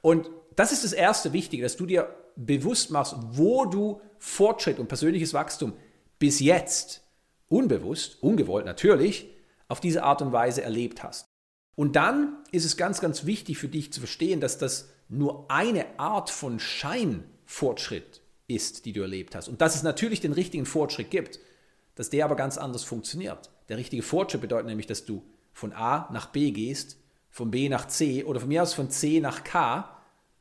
Und 0.00 0.30
das 0.56 0.72
ist 0.72 0.84
das 0.84 0.92
erste 0.92 1.32
Wichtige, 1.32 1.62
dass 1.62 1.76
du 1.76 1.86
dir 1.86 2.14
bewusst 2.36 2.90
machst, 2.90 3.14
wo 3.30 3.64
du 3.64 4.00
Fortschritt 4.18 4.78
und 4.78 4.88
persönliches 4.88 5.32
Wachstum 5.34 5.74
bis 6.18 6.40
jetzt 6.40 7.02
unbewusst, 7.48 8.22
ungewollt 8.22 8.66
natürlich, 8.66 9.28
auf 9.74 9.80
diese 9.80 10.04
Art 10.04 10.22
und 10.22 10.30
Weise 10.30 10.62
erlebt 10.62 11.02
hast. 11.02 11.26
Und 11.74 11.96
dann 11.96 12.36
ist 12.52 12.64
es 12.64 12.76
ganz, 12.76 13.00
ganz 13.00 13.26
wichtig 13.26 13.58
für 13.58 13.66
dich 13.66 13.92
zu 13.92 13.98
verstehen, 13.98 14.40
dass 14.40 14.56
das 14.56 14.90
nur 15.08 15.50
eine 15.50 15.98
Art 15.98 16.30
von 16.30 16.60
Scheinfortschritt 16.60 18.20
ist, 18.46 18.84
die 18.84 18.92
du 18.92 19.00
erlebt 19.00 19.34
hast. 19.34 19.48
Und 19.48 19.60
dass 19.60 19.74
es 19.74 19.82
natürlich 19.82 20.20
den 20.20 20.32
richtigen 20.32 20.64
Fortschritt 20.64 21.10
gibt, 21.10 21.40
dass 21.96 22.08
der 22.08 22.24
aber 22.24 22.36
ganz 22.36 22.56
anders 22.56 22.84
funktioniert. 22.84 23.50
Der 23.68 23.78
richtige 23.78 24.04
Fortschritt 24.04 24.42
bedeutet 24.42 24.68
nämlich, 24.68 24.86
dass 24.86 25.04
du 25.04 25.24
von 25.52 25.72
A 25.72 26.08
nach 26.12 26.26
B 26.26 26.52
gehst, 26.52 26.96
von 27.30 27.50
B 27.50 27.68
nach 27.68 27.88
C 27.88 28.22
oder 28.22 28.38
von 28.38 28.48
mir 28.48 28.62
aus 28.62 28.74
von 28.74 28.90
C 28.90 29.18
nach 29.18 29.42
K, 29.42 29.90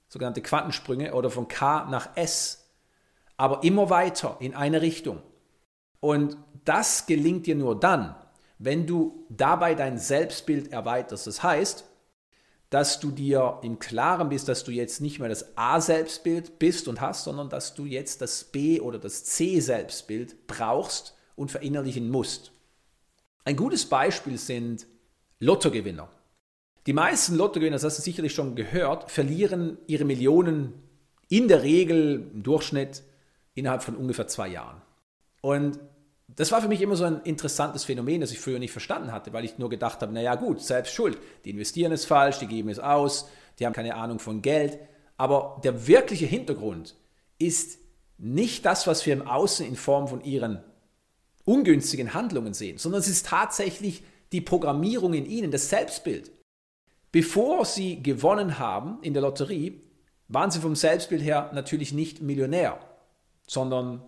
sogenannte 0.09 0.43
Quantensprünge, 0.43 1.15
oder 1.15 1.31
von 1.31 1.47
K 1.47 1.89
nach 1.89 2.15
S, 2.15 2.69
aber 3.35 3.63
immer 3.63 3.89
weiter 3.89 4.37
in 4.41 4.53
eine 4.53 4.83
Richtung. 4.83 5.23
Und 5.99 6.37
das 6.65 7.07
gelingt 7.07 7.47
dir 7.47 7.55
nur 7.55 7.79
dann, 7.79 8.15
wenn 8.63 8.87
du 8.87 9.25
dabei 9.29 9.75
dein 9.75 9.97
Selbstbild 9.97 10.71
erweiterst. 10.71 11.27
Das 11.27 11.43
heißt, 11.43 11.83
dass 12.69 12.99
du 12.99 13.11
dir 13.11 13.59
im 13.61 13.77
Klaren 13.77 14.29
bist, 14.29 14.47
dass 14.47 14.63
du 14.63 14.71
jetzt 14.71 15.01
nicht 15.01 15.19
mehr 15.19 15.29
das 15.29 15.57
A-Selbstbild 15.57 16.59
bist 16.59 16.87
und 16.87 17.01
hast, 17.01 17.25
sondern 17.25 17.49
dass 17.49 17.75
du 17.75 17.85
jetzt 17.85 18.21
das 18.21 18.45
B- 18.45 18.79
oder 18.79 18.99
das 18.99 19.25
C-Selbstbild 19.25 20.47
brauchst 20.47 21.15
und 21.35 21.51
verinnerlichen 21.51 22.09
musst. 22.09 22.51
Ein 23.43 23.57
gutes 23.57 23.85
Beispiel 23.85 24.37
sind 24.37 24.87
Lottogewinner. 25.39 26.09
Die 26.87 26.93
meisten 26.93 27.35
Lottogewinner, 27.35 27.75
das 27.75 27.83
hast 27.83 27.97
du 27.97 28.01
sicherlich 28.01 28.33
schon 28.33 28.55
gehört, 28.55 29.11
verlieren 29.11 29.77
ihre 29.87 30.05
Millionen 30.05 30.73
in 31.27 31.49
der 31.49 31.63
Regel 31.63 32.29
im 32.33 32.43
Durchschnitt 32.43 33.03
innerhalb 33.55 33.83
von 33.83 33.97
ungefähr 33.97 34.27
zwei 34.27 34.47
Jahren. 34.47 34.81
Und 35.41 35.79
das 36.35 36.51
war 36.51 36.61
für 36.61 36.67
mich 36.67 36.81
immer 36.81 36.95
so 36.95 37.03
ein 37.03 37.21
interessantes 37.23 37.83
Phänomen, 37.83 38.21
das 38.21 38.31
ich 38.31 38.39
früher 38.39 38.59
nicht 38.59 38.71
verstanden 38.71 39.11
hatte, 39.11 39.33
weil 39.33 39.45
ich 39.45 39.57
nur 39.57 39.69
gedacht 39.69 40.01
habe, 40.01 40.13
naja 40.13 40.35
gut, 40.35 40.61
selbst 40.61 40.93
schuld. 40.93 41.17
Die 41.45 41.51
investieren 41.51 41.91
es 41.91 42.05
falsch, 42.05 42.39
die 42.39 42.47
geben 42.47 42.69
es 42.69 42.79
aus, 42.79 43.29
die 43.59 43.65
haben 43.65 43.73
keine 43.73 43.95
Ahnung 43.95 44.19
von 44.19 44.41
Geld. 44.41 44.79
Aber 45.17 45.61
der 45.63 45.87
wirkliche 45.87 46.25
Hintergrund 46.25 46.95
ist 47.37 47.77
nicht 48.17 48.65
das, 48.65 48.87
was 48.87 49.05
wir 49.05 49.13
im 49.13 49.27
Außen 49.27 49.65
in 49.65 49.75
Form 49.75 50.07
von 50.07 50.23
ihren 50.23 50.63
ungünstigen 51.45 52.13
Handlungen 52.13 52.53
sehen, 52.53 52.77
sondern 52.77 53.01
es 53.01 53.07
ist 53.07 53.27
tatsächlich 53.27 54.03
die 54.31 54.41
Programmierung 54.41 55.13
in 55.13 55.25
ihnen, 55.25 55.51
das 55.51 55.69
Selbstbild. 55.69 56.31
Bevor 57.11 57.65
sie 57.65 58.01
gewonnen 58.01 58.57
haben 58.57 58.97
in 59.01 59.13
der 59.13 59.21
Lotterie, 59.21 59.81
waren 60.29 60.49
sie 60.49 60.59
vom 60.59 60.75
Selbstbild 60.75 61.21
her 61.21 61.51
natürlich 61.53 61.93
nicht 61.93 62.21
Millionär, 62.21 62.79
sondern 63.45 64.01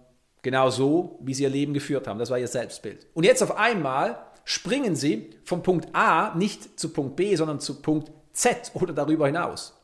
Genau 0.46 0.70
so, 0.70 1.18
wie 1.22 1.34
sie 1.34 1.42
ihr 1.42 1.50
Leben 1.50 1.74
geführt 1.74 2.08
haben. 2.08 2.20
Das 2.20 2.30
war 2.30 2.38
ihr 2.38 2.48
Selbstbild. 2.48 3.08
Und 3.16 3.24
jetzt 3.24 3.42
auf 3.42 3.58
einmal 3.58 4.28
springen 4.44 4.96
sie 4.96 5.32
vom 5.44 5.64
Punkt 5.64 5.88
A 5.94 6.36
nicht 6.36 6.80
zu 6.80 6.90
Punkt 6.90 7.16
B, 7.16 7.36
sondern 7.36 7.60
zu 7.60 7.82
Punkt 7.82 8.12
Z 8.32 8.70
oder 8.75 8.94
darüber 8.94 9.25
hinaus. 9.25 9.75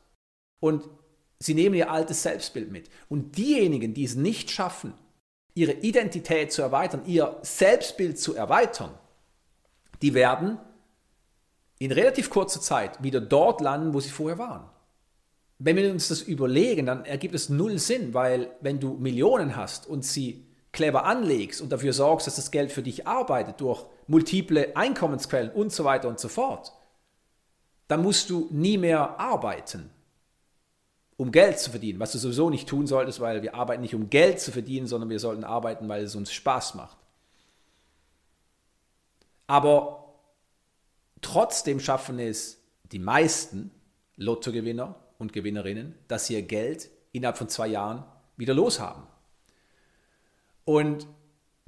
Und 0.59 0.87
sie 1.39 1.55
nehmen 1.55 1.73
ihr 1.73 1.89
altes 1.89 2.21
Selbstbild 2.21 2.71
mit. 2.71 2.91
Und 3.09 3.37
diejenigen, 3.37 3.95
die 3.95 4.03
es 4.03 4.13
nicht 4.13 4.51
schaffen, 4.51 4.93
ihre 5.55 5.71
Identität 5.71 6.51
zu 6.51 6.61
erweitern, 6.61 7.01
ihr 7.07 7.39
Selbstbild 7.41 8.19
zu 8.19 8.35
erweitern, 8.35 8.91
die 10.03 10.13
werden 10.13 10.59
in 11.79 11.91
relativ 11.91 12.29
kurzer 12.29 12.61
Zeit 12.61 13.01
wieder 13.01 13.19
dort 13.19 13.61
landen, 13.61 13.95
wo 13.95 13.99
sie 13.99 14.11
vorher 14.11 14.37
waren. 14.37 14.69
Wenn 15.57 15.75
wir 15.75 15.91
uns 15.91 16.09
das 16.09 16.21
überlegen, 16.21 16.85
dann 16.85 17.03
ergibt 17.03 17.33
es 17.33 17.49
null 17.49 17.79
Sinn, 17.79 18.13
weil 18.13 18.51
wenn 18.61 18.79
du 18.79 18.93
Millionen 18.97 19.55
hast 19.55 19.87
und 19.87 20.05
sie 20.05 20.45
clever 20.71 21.05
anlegst 21.05 21.61
und 21.61 21.71
dafür 21.71 21.93
sorgst, 21.93 22.27
dass 22.27 22.37
das 22.37 22.51
Geld 22.51 22.71
für 22.71 22.83
dich 22.83 23.07
arbeitet 23.07 23.59
durch 23.59 23.85
multiple 24.07 24.75
Einkommensquellen 24.75 25.51
und 25.51 25.71
so 25.71 25.83
weiter 25.83 26.07
und 26.07 26.19
so 26.19 26.29
fort, 26.29 26.73
dann 27.87 28.01
musst 28.01 28.29
du 28.29 28.47
nie 28.51 28.77
mehr 28.77 29.19
arbeiten, 29.19 29.89
um 31.17 31.31
Geld 31.31 31.59
zu 31.59 31.71
verdienen, 31.71 31.99
was 31.99 32.13
du 32.13 32.17
sowieso 32.17 32.49
nicht 32.49 32.69
tun 32.69 32.87
solltest, 32.87 33.19
weil 33.19 33.41
wir 33.41 33.53
arbeiten 33.53 33.81
nicht 33.81 33.95
um 33.95 34.09
Geld 34.09 34.39
zu 34.39 34.51
verdienen, 34.51 34.87
sondern 34.87 35.09
wir 35.09 35.19
sollten 35.19 35.43
arbeiten, 35.43 35.89
weil 35.89 36.03
es 36.03 36.15
uns 36.15 36.31
Spaß 36.31 36.75
macht. 36.75 36.97
Aber 39.47 40.15
trotzdem 41.21 41.81
schaffen 41.81 42.17
es 42.19 42.61
die 42.91 42.99
meisten 42.99 43.71
Lottogewinner 44.15 44.95
und 45.17 45.33
Gewinnerinnen, 45.33 45.95
dass 46.07 46.27
sie 46.27 46.35
ihr 46.35 46.43
Geld 46.43 46.89
innerhalb 47.11 47.37
von 47.37 47.49
zwei 47.49 47.67
Jahren 47.67 48.05
wieder 48.37 48.53
loshaben. 48.53 49.03
Und 50.65 51.07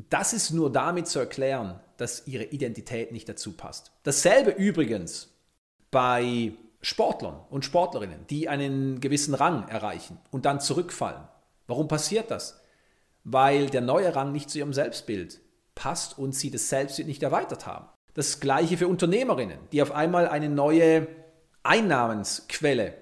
das 0.10 0.34
ist 0.34 0.52
nur 0.52 0.72
damit 0.72 1.08
zu 1.08 1.20
erklären, 1.20 1.80
dass 1.98 2.28
ihre 2.28 2.46
Identität 2.46 3.12
nicht 3.12 3.30
dazu 3.30 3.54
passt. 3.54 3.92
Dasselbe 4.04 4.52
übrigens 4.52 5.30
bei 5.92 6.54
Sportlern 6.82 7.40
und 7.50 7.64
Sportlerinnen, 7.64 8.28
die 8.30 8.50
einen 8.50 9.00
gewissen 9.00 9.34
Rang 9.34 9.68
erreichen 9.70 10.18
und 10.32 10.46
dann 10.46 10.60
zurückfallen. 10.60 11.28
Warum 11.68 11.88
passiert 11.88 12.30
das? 12.32 12.62
Weil 13.24 13.70
der 13.70 13.82
neue 13.82 14.16
Rang 14.16 14.32
nicht 14.32 14.50
zu 14.50 14.58
ihrem 14.58 14.74
Selbstbild 14.74 15.40
passt 15.76 16.18
und 16.18 16.36
sie 16.36 16.52
das 16.52 16.70
Selbstbild 16.70 17.08
nicht 17.08 17.24
erweitert 17.24 17.66
haben. 17.66 17.88
Das 18.16 18.40
gleiche 18.40 18.78
für 18.78 18.88
Unternehmerinnen, 18.88 19.60
die 19.72 19.82
auf 19.82 19.92
einmal 19.92 20.28
eine 20.28 20.50
neue 20.50 21.08
Einnahmensquelle 21.64 22.96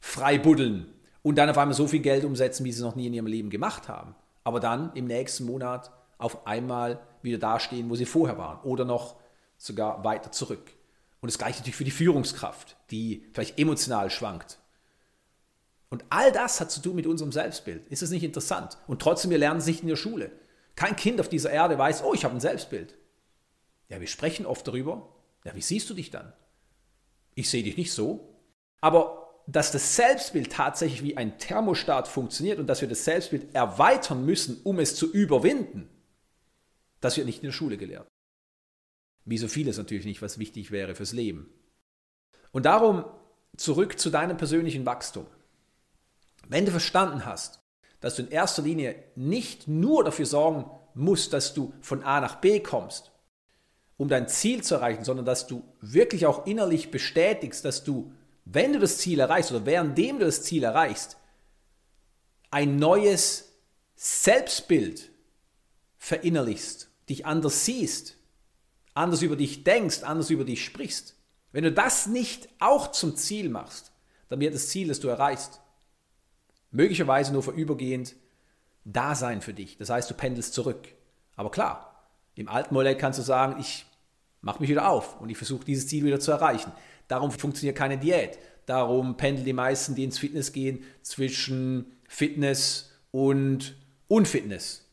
freibuddeln 0.00 0.92
und 1.22 1.36
dann 1.36 1.48
auf 1.48 1.58
einmal 1.58 1.74
so 1.74 1.86
viel 1.86 2.00
Geld 2.00 2.24
umsetzen, 2.24 2.64
wie 2.64 2.72
sie 2.72 2.82
noch 2.82 2.96
nie 2.96 3.06
in 3.06 3.14
ihrem 3.14 3.26
Leben 3.26 3.50
gemacht 3.50 3.88
haben 3.88 4.14
aber 4.44 4.60
dann 4.60 4.92
im 4.94 5.06
nächsten 5.06 5.44
Monat 5.44 5.90
auf 6.18 6.46
einmal 6.46 7.00
wieder 7.22 7.38
dastehen, 7.38 7.90
wo 7.90 7.96
sie 7.96 8.06
vorher 8.06 8.38
waren 8.38 8.60
oder 8.62 8.84
noch 8.84 9.16
sogar 9.56 10.04
weiter 10.04 10.32
zurück. 10.32 10.70
Und 11.20 11.30
das 11.30 11.38
gleiche 11.38 11.58
natürlich 11.58 11.76
für 11.76 11.84
die 11.84 11.90
Führungskraft, 11.90 12.76
die 12.90 13.26
vielleicht 13.32 13.58
emotional 13.58 14.10
schwankt. 14.10 14.58
Und 15.90 16.04
all 16.08 16.32
das 16.32 16.60
hat 16.60 16.70
zu 16.70 16.80
tun 16.80 16.94
mit 16.94 17.06
unserem 17.06 17.32
Selbstbild. 17.32 17.88
Ist 17.88 18.02
das 18.02 18.10
nicht 18.10 18.22
interessant? 18.22 18.78
Und 18.86 19.02
trotzdem, 19.02 19.30
wir 19.30 19.38
lernen 19.38 19.58
es 19.58 19.66
nicht 19.66 19.82
in 19.82 19.88
der 19.88 19.96
Schule. 19.96 20.30
Kein 20.76 20.96
Kind 20.96 21.20
auf 21.20 21.28
dieser 21.28 21.50
Erde 21.50 21.76
weiß, 21.76 22.04
oh, 22.04 22.14
ich 22.14 22.24
habe 22.24 22.34
ein 22.34 22.40
Selbstbild. 22.40 22.96
Ja, 23.88 24.00
wir 24.00 24.06
sprechen 24.06 24.46
oft 24.46 24.66
darüber. 24.66 25.08
Ja, 25.44 25.54
wie 25.54 25.60
siehst 25.60 25.90
du 25.90 25.94
dich 25.94 26.10
dann? 26.10 26.32
Ich 27.34 27.50
sehe 27.50 27.64
dich 27.64 27.76
nicht 27.76 27.92
so. 27.92 28.34
Aber 28.80 29.19
dass 29.52 29.72
das 29.72 29.96
Selbstbild 29.96 30.52
tatsächlich 30.52 31.02
wie 31.02 31.16
ein 31.16 31.38
Thermostat 31.38 32.06
funktioniert 32.06 32.58
und 32.58 32.66
dass 32.66 32.80
wir 32.80 32.88
das 32.88 33.04
Selbstbild 33.04 33.54
erweitern 33.54 34.24
müssen, 34.24 34.60
um 34.62 34.78
es 34.78 34.94
zu 34.94 35.10
überwinden, 35.10 35.88
das 37.00 37.16
wird 37.16 37.26
nicht 37.26 37.38
in 37.38 37.46
der 37.46 37.52
Schule 37.52 37.76
gelehrt. 37.76 38.06
Wie 39.24 39.38
so 39.38 39.48
vieles 39.48 39.76
natürlich 39.76 40.04
nicht, 40.04 40.22
was 40.22 40.38
wichtig 40.38 40.70
wäre 40.70 40.94
fürs 40.94 41.12
Leben. 41.12 41.52
Und 42.52 42.66
darum 42.66 43.04
zurück 43.56 43.98
zu 43.98 44.10
deinem 44.10 44.36
persönlichen 44.36 44.86
Wachstum. 44.86 45.26
Wenn 46.48 46.64
du 46.64 46.70
verstanden 46.70 47.24
hast, 47.24 47.60
dass 48.00 48.16
du 48.16 48.22
in 48.22 48.30
erster 48.30 48.62
Linie 48.62 49.02
nicht 49.16 49.68
nur 49.68 50.04
dafür 50.04 50.26
sorgen 50.26 50.70
musst, 50.94 51.32
dass 51.32 51.54
du 51.54 51.72
von 51.80 52.02
A 52.02 52.20
nach 52.20 52.36
B 52.36 52.60
kommst, 52.60 53.10
um 53.96 54.08
dein 54.08 54.28
Ziel 54.28 54.62
zu 54.62 54.76
erreichen, 54.76 55.04
sondern 55.04 55.26
dass 55.26 55.46
du 55.46 55.62
wirklich 55.80 56.26
auch 56.26 56.46
innerlich 56.46 56.90
bestätigst, 56.90 57.64
dass 57.64 57.84
du 57.84 58.12
wenn 58.52 58.72
du 58.72 58.78
das 58.78 58.98
Ziel 58.98 59.20
erreichst 59.20 59.52
oder 59.52 59.66
währenddem 59.66 60.18
du 60.18 60.24
das 60.24 60.42
Ziel 60.42 60.64
erreichst, 60.64 61.16
ein 62.50 62.76
neues 62.76 63.52
Selbstbild 63.94 65.10
verinnerlichst, 65.98 66.88
dich 67.08 67.26
anders 67.26 67.64
siehst, 67.64 68.16
anders 68.94 69.22
über 69.22 69.36
dich 69.36 69.62
denkst, 69.62 70.02
anders 70.02 70.30
über 70.30 70.44
dich 70.44 70.64
sprichst. 70.64 71.14
Wenn 71.52 71.64
du 71.64 71.72
das 71.72 72.06
nicht 72.06 72.48
auch 72.58 72.90
zum 72.90 73.16
Ziel 73.16 73.50
machst, 73.50 73.92
dann 74.28 74.40
wird 74.40 74.54
das 74.54 74.68
Ziel, 74.68 74.88
das 74.88 75.00
du 75.00 75.08
erreichst, 75.08 75.60
möglicherweise 76.70 77.32
nur 77.32 77.42
vorübergehend 77.42 78.14
da 78.84 79.14
sein 79.14 79.42
für 79.42 79.54
dich. 79.54 79.76
Das 79.76 79.90
heißt, 79.90 80.10
du 80.10 80.14
pendelst 80.14 80.54
zurück. 80.54 80.88
Aber 81.36 81.50
klar, 81.50 82.08
im 82.34 82.48
alten 82.48 82.74
Modell 82.74 82.96
kannst 82.96 83.18
du 83.18 83.22
sagen, 83.22 83.60
ich 83.60 83.84
mache 84.40 84.60
mich 84.60 84.70
wieder 84.70 84.88
auf 84.88 85.20
und 85.20 85.28
ich 85.28 85.36
versuche 85.36 85.64
dieses 85.64 85.86
Ziel 85.88 86.04
wieder 86.04 86.20
zu 86.20 86.30
erreichen. 86.30 86.72
Darum 87.10 87.30
funktioniert 87.30 87.76
keine 87.76 87.98
Diät. 87.98 88.38
Darum 88.66 89.16
pendeln 89.16 89.44
die 89.44 89.52
meisten, 89.52 89.94
die 89.94 90.04
ins 90.04 90.18
Fitness 90.18 90.52
gehen, 90.52 90.82
zwischen 91.02 91.86
Fitness 92.08 92.90
und 93.10 93.76
Unfitness. 94.08 94.86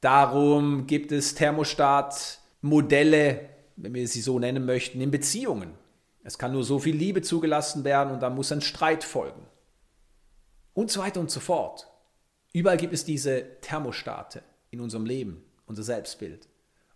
Darum 0.00 0.86
gibt 0.86 1.12
es 1.12 1.34
Thermostat-Modelle 1.34 3.50
wenn 3.82 3.94
wir 3.94 4.08
sie 4.08 4.20
so 4.20 4.38
nennen 4.38 4.64
möchten, 4.64 5.00
in 5.00 5.10
Beziehungen. 5.10 5.72
Es 6.22 6.38
kann 6.38 6.52
nur 6.52 6.64
so 6.64 6.78
viel 6.78 6.94
Liebe 6.94 7.22
zugelassen 7.22 7.84
werden 7.84 8.12
und 8.12 8.20
dann 8.20 8.34
muss 8.34 8.52
ein 8.52 8.60
Streit 8.60 9.04
folgen. 9.04 9.46
Und 10.74 10.90
so 10.90 11.00
weiter 11.00 11.20
und 11.20 11.30
so 11.30 11.40
fort. 11.40 11.88
Überall 12.52 12.76
gibt 12.76 12.92
es 12.92 13.04
diese 13.04 13.60
Thermostate 13.60 14.42
in 14.70 14.80
unserem 14.80 15.06
Leben, 15.06 15.42
unser 15.66 15.82
Selbstbild. 15.82 16.48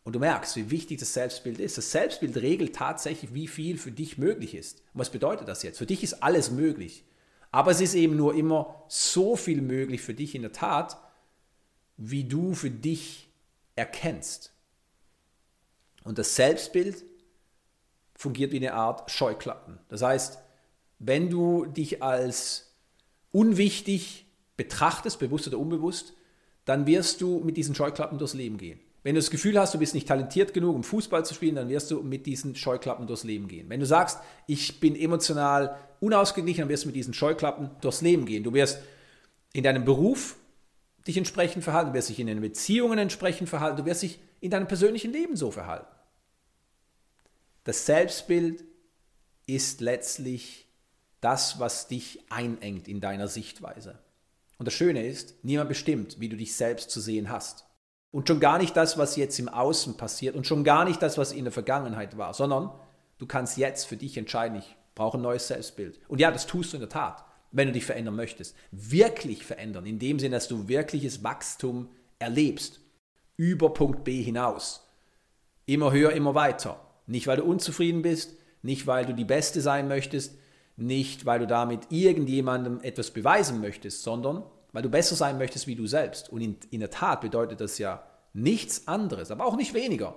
Und 0.05 0.13
du 0.15 0.19
merkst, 0.19 0.55
wie 0.57 0.71
wichtig 0.71 1.01
das 1.01 1.15
Selbstbild 1.15 1.59
ist. 1.59 1.79
Das 1.79 1.91
Selbstbild 1.91 2.37
regelt 2.37 2.77
tatsächlich, 2.77 3.33
wie 3.33 3.49
viel 3.49 3.79
für 3.79 3.91
dich 3.91 4.19
möglich 4.19 4.55
ist. 4.55 4.81
Und 4.93 5.01
was 5.01 5.11
bedeutet 5.11 5.49
das 5.49 5.63
jetzt? 5.63 5.79
Für 5.79 5.87
dich 5.87 6.03
ist 6.03 6.23
alles 6.23 6.51
möglich. 6.51 7.05
Aber 7.51 7.71
es 7.71 7.81
ist 7.81 7.95
eben 7.95 8.17
nur 8.17 8.35
immer 8.35 8.85
so 8.89 9.35
viel 9.35 9.63
möglich 9.63 10.03
für 10.03 10.13
dich 10.13 10.35
in 10.35 10.43
der 10.43 10.53
Tat, 10.53 10.99
wie 11.97 12.25
du 12.25 12.55
für 12.55 12.71
dich 12.71 13.31
erkennst. 13.77 14.53
Und 16.03 16.19
das 16.19 16.37
Selbstbild 16.37 17.03
fungiert 18.15 18.53
wie 18.53 18.57
eine 18.57 18.75
Art 18.75 19.11
Scheuklappen. 19.11 19.79
Das 19.89 20.03
heißt, 20.03 20.39
wenn 20.99 21.31
du 21.31 21.65
dich 21.65 22.03
als 22.03 22.75
unwichtig 23.33 24.27
betrachtest, 24.57 25.19
bewusst 25.19 25.49
oder 25.49 25.59
unbewusst, 25.59 26.13
dann 26.65 26.87
wirst 26.87 27.21
du 27.21 27.41
mit 27.41 27.57
diesen 27.57 27.75
Scheuklappen 27.75 28.19
durchs 28.19 28.35
Leben 28.35 28.59
gehen. 28.59 28.81
Wenn 29.05 29.15
du 29.15 29.21
das 29.21 29.31
Gefühl 29.31 29.61
hast, 29.61 29.75
du 29.75 29.79
bist 29.79 29.95
nicht 29.95 30.09
talentiert 30.09 30.55
genug, 30.55 30.75
um 30.75 30.83
Fußball 30.83 31.27
zu 31.27 31.35
spielen, 31.35 31.57
dann 31.57 31.69
wirst 31.69 31.91
du 31.91 32.03
mit 32.03 32.25
diesen 32.25 32.57
Scheuklappen 32.57 33.07
durchs 33.07 33.23
Leben 33.23 33.49
gehen. 33.49 33.69
Wenn 33.69 33.79
du 33.79 33.87
sagst, 33.87 34.19
ich 34.47 34.81
bin 34.81 34.97
emotional 34.97 35.77
unausgeglichen, 36.01 36.63
dann 36.63 36.69
wirst 36.71 36.85
du 36.85 36.89
mit 36.89 36.97
diesen 36.97 37.13
Scheuklappen 37.13 37.71
durchs 37.83 38.01
Leben 38.01 38.25
gehen. 38.25 38.43
Du 38.43 38.55
wirst 38.55 38.81
in 39.53 39.63
deinem 39.63 39.85
Beruf 39.85 40.37
dich 41.07 41.19
entsprechend 41.19 41.65
verhalten, 41.65 41.91
du 41.91 41.95
wirst 41.95 42.09
dich 42.09 42.19
in 42.19 42.29
deinen 42.29 42.41
Beziehungen 42.41 42.99
entsprechend 42.99 43.51
verhalten, 43.51 43.77
du 43.77 43.85
wirst 43.85 44.03
dich 44.03 44.19
in 44.41 44.51
deinem 44.51 44.69
persönlichen 44.69 45.13
Leben 45.13 45.37
so 45.37 45.51
verhalten. 45.51 45.95
Das 47.65 47.85
Selbstbild 47.85 48.65
ist 49.45 49.83
letztlich 49.83 50.67
das, 51.21 51.61
was 51.61 51.89
dich 51.89 52.21
einengt 52.31 52.89
in 52.89 53.01
deiner 53.01 53.29
Sichtweise. 53.29 53.99
Und 54.57 54.65
das 54.67 54.73
Schöne 54.73 55.07
ist, 55.07 55.45
niemand 55.45 55.69
bestimmt, 55.69 56.21
wie 56.21 56.31
du 56.31 56.39
dich 56.39 56.57
selbst 56.57 56.91
zu 56.91 57.03
sehen 57.03 57.29
hast. 57.29 57.67
Und 58.15 58.29
schon 58.29 58.39
gar 58.39 58.59
nicht 58.59 58.77
das, 58.77 58.97
was 58.97 59.17
jetzt 59.17 59.41
im 59.41 59.49
Außen 59.49 59.97
passiert 59.97 60.37
und 60.37 60.47
schon 60.47 60.63
gar 60.63 60.85
nicht 60.85 61.03
das, 61.03 61.19
was 61.19 61.33
in 61.33 61.47
der 61.47 61.53
Vergangenheit 61.53 62.17
war, 62.17 62.33
sondern 62.33 62.71
du 63.19 63.27
kannst 63.27 63.57
jetzt 63.57 63.87
für 63.87 63.97
dich 63.97 64.17
entscheiden, 64.17 64.57
ich 64.57 64.77
brauche 64.95 65.19
ein 65.19 65.23
neues 65.23 65.49
Selbstbild. 65.49 65.99
Und 66.07 66.21
ja, 66.21 66.31
das 66.31 66.47
tust 66.47 66.73
du 66.73 66.77
in 66.77 66.83
der 66.83 66.89
Tat, 66.89 67.25
wenn 67.51 67.67
du 67.67 67.73
dich 67.73 67.85
verändern 67.85 68.15
möchtest. 68.15 68.55
Wirklich 68.71 69.45
verändern, 69.45 69.85
in 69.85 69.99
dem 69.99 70.21
Sinne, 70.21 70.37
dass 70.37 70.47
du 70.47 70.69
wirkliches 70.69 71.25
Wachstum 71.25 71.89
erlebst. 72.21 72.79
Über 73.37 73.75
Punkt 73.75 74.05
B 74.05 74.23
hinaus. 74.23 74.87
Immer 75.67 75.91
höher, 75.91 76.13
immer 76.13 76.37
weiter. 76.37 76.79
Nicht, 77.09 77.27
weil 77.27 77.39
du 77.39 77.43
unzufrieden 77.43 78.03
bist, 78.03 78.37
nicht, 78.63 78.87
weil 78.87 79.07
du 79.07 79.13
die 79.13 79.25
Beste 79.25 79.61
sein 79.61 79.89
möchtest, 79.89 80.39
nicht, 80.77 81.27
weil 81.27 81.41
du 81.41 81.49
damit 81.49 81.91
irgendjemandem 81.91 82.79
etwas 82.83 83.11
beweisen 83.11 83.61
möchtest, 83.61 84.05
sondern 84.05 84.45
weil 84.75 84.83
du 84.83 84.91
besser 84.91 85.15
sein 85.15 85.39
möchtest 85.39 85.69
wie 85.69 85.77
du 85.77 85.87
selbst. 85.87 86.29
Und 86.29 86.41
in, 86.41 86.59
in 86.71 86.81
der 86.81 86.91
Tat 86.91 87.21
bedeutet 87.21 87.61
das 87.61 87.79
ja 87.79 88.05
nichts 88.33 88.89
anderes, 88.89 89.31
aber 89.31 89.47
auch 89.47 89.57
nicht 89.57 89.73
weniger, 89.73 90.17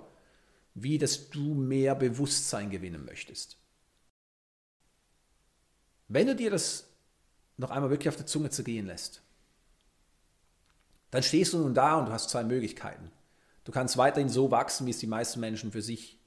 wie 0.74 0.98
dass 0.98 1.30
du 1.30 1.54
mehr 1.54 1.94
Bewusstsein 1.94 2.68
gewinnen 2.68 3.04
möchtest. 3.04 3.56
Wenn 6.08 6.26
du 6.26 6.34
dir 6.34 6.50
das 6.50 6.88
noch 7.56 7.70
einmal 7.70 7.90
wirklich 7.90 8.08
auf 8.08 8.16
der 8.16 8.26
Zunge 8.26 8.50
zergehen 8.50 8.86
lässt, 8.86 9.22
dann 11.12 11.22
stehst 11.22 11.52
du 11.52 11.58
nun 11.58 11.72
da 11.72 11.96
und 11.96 12.06
du 12.06 12.12
hast 12.12 12.28
zwei 12.28 12.42
Möglichkeiten. 12.42 13.12
Du 13.62 13.70
kannst 13.70 13.96
weiterhin 13.96 14.28
so 14.28 14.50
wachsen, 14.50 14.88
wie 14.88 14.90
es 14.90 14.98
die 14.98 15.06
meisten 15.06 15.38
Menschen 15.38 15.70
für 15.70 15.82
sich 15.82 16.18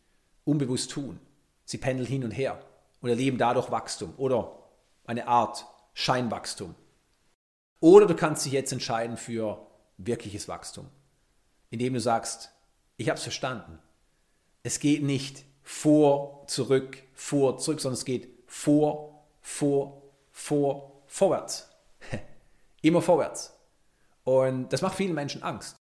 unbewusst 0.45 0.89
tun. 0.91 1.19
Sie 1.65 1.77
pendeln 1.77 2.07
hin 2.07 2.23
und 2.23 2.31
her 2.31 2.63
und 3.01 3.09
erleben 3.09 3.37
dadurch 3.37 3.71
Wachstum 3.71 4.13
oder 4.15 4.57
eine 5.05 5.27
Art 5.27 5.65
Scheinwachstum. 5.93 6.75
Oder 7.81 8.05
du 8.05 8.15
kannst 8.15 8.45
dich 8.45 8.53
jetzt 8.53 8.71
entscheiden 8.71 9.17
für 9.17 9.67
wirkliches 9.97 10.47
Wachstum, 10.47 10.87
indem 11.71 11.95
du 11.95 11.99
sagst, 11.99 12.51
ich 12.95 13.09
habe 13.09 13.17
es 13.17 13.23
verstanden. 13.23 13.79
Es 14.63 14.79
geht 14.79 15.03
nicht 15.03 15.43
vor, 15.63 16.45
zurück, 16.47 17.01
vor, 17.13 17.57
zurück, 17.57 17.81
sondern 17.81 17.97
es 17.97 18.05
geht 18.05 18.29
vor, 18.45 19.25
vor, 19.41 20.03
vor, 20.31 21.01
vorwärts. 21.07 21.69
Immer 22.81 23.01
vorwärts. 23.01 23.57
Und 24.23 24.69
das 24.69 24.83
macht 24.83 24.95
vielen 24.95 25.15
Menschen 25.15 25.41
Angst. 25.41 25.75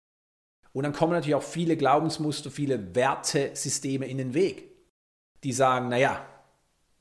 Und 0.72 0.84
dann 0.84 0.92
kommen 0.92 1.12
natürlich 1.12 1.34
auch 1.34 1.42
viele 1.42 1.76
Glaubensmuster, 1.76 2.52
viele 2.52 2.94
Wertesysteme 2.94 4.06
in 4.06 4.18
den 4.18 4.34
Weg, 4.34 4.70
die 5.42 5.52
sagen, 5.52 5.88
naja, 5.88 6.24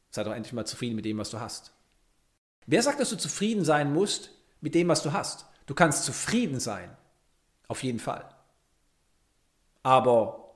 sei 0.10 0.24
doch 0.24 0.34
endlich 0.34 0.54
mal 0.54 0.66
zufrieden 0.66 0.96
mit 0.96 1.06
dem, 1.06 1.20
was 1.20 1.30
du 1.30 1.40
hast. 1.40 1.74
Wer 2.66 2.82
sagt, 2.82 3.00
dass 3.00 3.12
du 3.12 3.18
zufrieden 3.18 3.64
sein 3.64 3.94
musst 3.94 4.32
mit 4.62 4.76
dem, 4.76 4.88
was 4.88 5.04
du 5.04 5.14
hast? 5.14 5.46
Du 5.66 5.76
kannst 5.76 6.04
zufrieden 6.04 6.60
sein, 6.60 6.96
auf 7.68 7.84
jeden 7.84 8.00
Fall. 8.00 8.28
Aber 9.84 10.54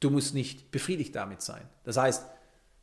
du 0.00 0.10
musst 0.10 0.34
nicht 0.34 0.70
befriedigt 0.70 1.14
damit 1.14 1.42
sein. 1.42 1.68
Das 1.84 1.96
heißt, 1.96 2.26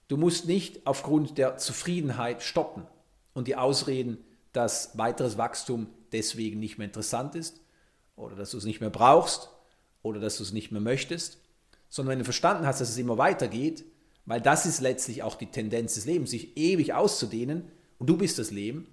du 0.07 0.17
musst 0.17 0.45
nicht 0.45 0.85
aufgrund 0.85 1.37
der 1.37 1.57
Zufriedenheit 1.57 2.43
stoppen 2.43 2.85
und 3.33 3.47
die 3.47 3.55
Ausreden, 3.55 4.17
dass 4.53 4.97
weiteres 4.97 5.37
Wachstum 5.37 5.87
deswegen 6.11 6.59
nicht 6.59 6.77
mehr 6.77 6.87
interessant 6.87 7.35
ist 7.35 7.61
oder 8.15 8.35
dass 8.35 8.51
du 8.51 8.57
es 8.57 8.65
nicht 8.65 8.81
mehr 8.81 8.89
brauchst 8.89 9.49
oder 10.01 10.19
dass 10.19 10.37
du 10.37 10.43
es 10.43 10.53
nicht 10.53 10.71
mehr 10.71 10.81
möchtest, 10.81 11.39
sondern 11.89 12.13
wenn 12.13 12.19
du 12.19 12.25
verstanden 12.25 12.65
hast, 12.65 12.81
dass 12.81 12.89
es 12.89 12.97
immer 12.97 13.17
weitergeht, 13.17 13.85
weil 14.25 14.41
das 14.41 14.65
ist 14.65 14.81
letztlich 14.81 15.23
auch 15.23 15.35
die 15.35 15.51
Tendenz 15.51 15.95
des 15.95 16.05
Lebens, 16.05 16.31
sich 16.31 16.57
ewig 16.57 16.93
auszudehnen 16.93 17.71
und 17.97 18.07
du 18.07 18.17
bist 18.17 18.39
das 18.39 18.51
Leben, 18.51 18.87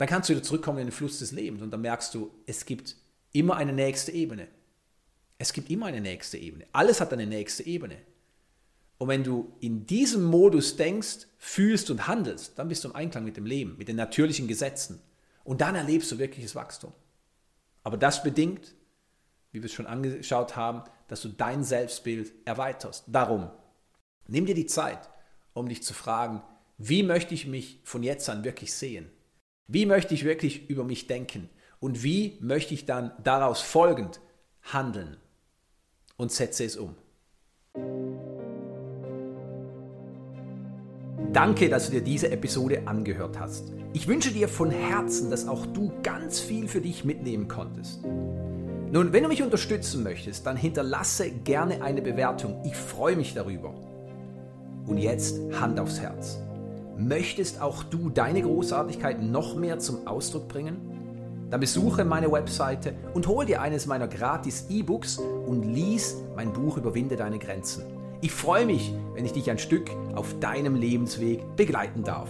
dann 0.00 0.08
kannst 0.08 0.30
du 0.30 0.32
wieder 0.32 0.42
zurückkommen 0.42 0.78
in 0.78 0.86
den 0.86 0.92
Fluss 0.92 1.18
des 1.18 1.30
Lebens 1.30 1.60
und 1.60 1.70
dann 1.70 1.82
merkst 1.82 2.14
du, 2.14 2.30
es 2.46 2.64
gibt 2.64 2.96
immer 3.32 3.56
eine 3.56 3.74
nächste 3.74 4.12
Ebene. 4.12 4.48
Es 5.36 5.52
gibt 5.52 5.68
immer 5.68 5.86
eine 5.86 6.00
nächste 6.00 6.38
Ebene. 6.38 6.64
Alles 6.72 7.02
hat 7.02 7.12
eine 7.12 7.26
nächste 7.26 7.66
Ebene. 7.66 7.98
Und 8.96 9.08
wenn 9.08 9.24
du 9.24 9.52
in 9.60 9.84
diesem 9.84 10.24
Modus 10.24 10.76
denkst, 10.76 11.26
fühlst 11.36 11.90
und 11.90 12.06
handelst, 12.08 12.58
dann 12.58 12.68
bist 12.68 12.82
du 12.82 12.88
im 12.88 12.96
Einklang 12.96 13.24
mit 13.24 13.36
dem 13.36 13.44
Leben, 13.44 13.76
mit 13.76 13.88
den 13.88 13.96
natürlichen 13.96 14.48
Gesetzen. 14.48 15.02
Und 15.44 15.60
dann 15.60 15.74
erlebst 15.74 16.10
du 16.10 16.18
wirkliches 16.18 16.54
Wachstum. 16.54 16.94
Aber 17.82 17.98
das 17.98 18.22
bedingt, 18.22 18.74
wie 19.52 19.60
wir 19.60 19.66
es 19.66 19.74
schon 19.74 19.86
angeschaut 19.86 20.56
haben, 20.56 20.82
dass 21.08 21.20
du 21.20 21.28
dein 21.28 21.62
Selbstbild 21.62 22.32
erweiterst. 22.46 23.04
Darum, 23.06 23.50
nimm 24.28 24.46
dir 24.46 24.54
die 24.54 24.64
Zeit, 24.64 25.10
um 25.52 25.68
dich 25.68 25.82
zu 25.82 25.92
fragen, 25.92 26.42
wie 26.78 27.02
möchte 27.02 27.34
ich 27.34 27.46
mich 27.46 27.80
von 27.84 28.02
jetzt 28.02 28.30
an 28.30 28.44
wirklich 28.44 28.72
sehen? 28.72 29.10
Wie 29.72 29.86
möchte 29.86 30.14
ich 30.14 30.24
wirklich 30.24 30.68
über 30.68 30.82
mich 30.82 31.06
denken? 31.06 31.48
Und 31.78 32.02
wie 32.02 32.36
möchte 32.40 32.74
ich 32.74 32.86
dann 32.86 33.12
daraus 33.22 33.60
folgend 33.60 34.20
handeln? 34.62 35.16
Und 36.16 36.32
setze 36.32 36.64
es 36.64 36.76
um. 36.76 36.96
Danke, 41.32 41.68
dass 41.68 41.86
du 41.86 41.92
dir 41.92 42.00
diese 42.00 42.32
Episode 42.32 42.82
angehört 42.86 43.38
hast. 43.38 43.72
Ich 43.92 44.08
wünsche 44.08 44.32
dir 44.32 44.48
von 44.48 44.72
Herzen, 44.72 45.30
dass 45.30 45.46
auch 45.46 45.64
du 45.66 45.92
ganz 46.02 46.40
viel 46.40 46.66
für 46.66 46.80
dich 46.80 47.04
mitnehmen 47.04 47.46
konntest. 47.46 48.02
Nun, 48.02 49.12
wenn 49.12 49.22
du 49.22 49.28
mich 49.28 49.40
unterstützen 49.40 50.02
möchtest, 50.02 50.46
dann 50.46 50.56
hinterlasse 50.56 51.30
gerne 51.30 51.80
eine 51.80 52.02
Bewertung. 52.02 52.60
Ich 52.64 52.74
freue 52.74 53.14
mich 53.14 53.34
darüber. 53.34 53.72
Und 54.88 54.98
jetzt 54.98 55.38
Hand 55.60 55.78
aufs 55.78 56.00
Herz. 56.00 56.40
Möchtest 57.00 57.62
auch 57.62 57.82
du 57.82 58.10
deine 58.10 58.42
Großartigkeit 58.42 59.22
noch 59.22 59.56
mehr 59.56 59.78
zum 59.78 60.06
Ausdruck 60.06 60.48
bringen? 60.48 61.46
Dann 61.48 61.58
besuche 61.58 62.04
meine 62.04 62.30
Webseite 62.30 62.94
und 63.14 63.26
hol 63.26 63.46
dir 63.46 63.62
eines 63.62 63.86
meiner 63.86 64.06
gratis 64.06 64.66
E-Books 64.68 65.18
und 65.18 65.62
lies 65.62 66.16
mein 66.36 66.52
Buch 66.52 66.76
Überwinde 66.76 67.16
deine 67.16 67.38
Grenzen. 67.38 67.84
Ich 68.20 68.32
freue 68.32 68.66
mich, 68.66 68.92
wenn 69.14 69.24
ich 69.24 69.32
dich 69.32 69.50
ein 69.50 69.58
Stück 69.58 69.90
auf 70.14 70.38
deinem 70.40 70.74
Lebensweg 70.74 71.56
begleiten 71.56 72.04
darf. 72.04 72.28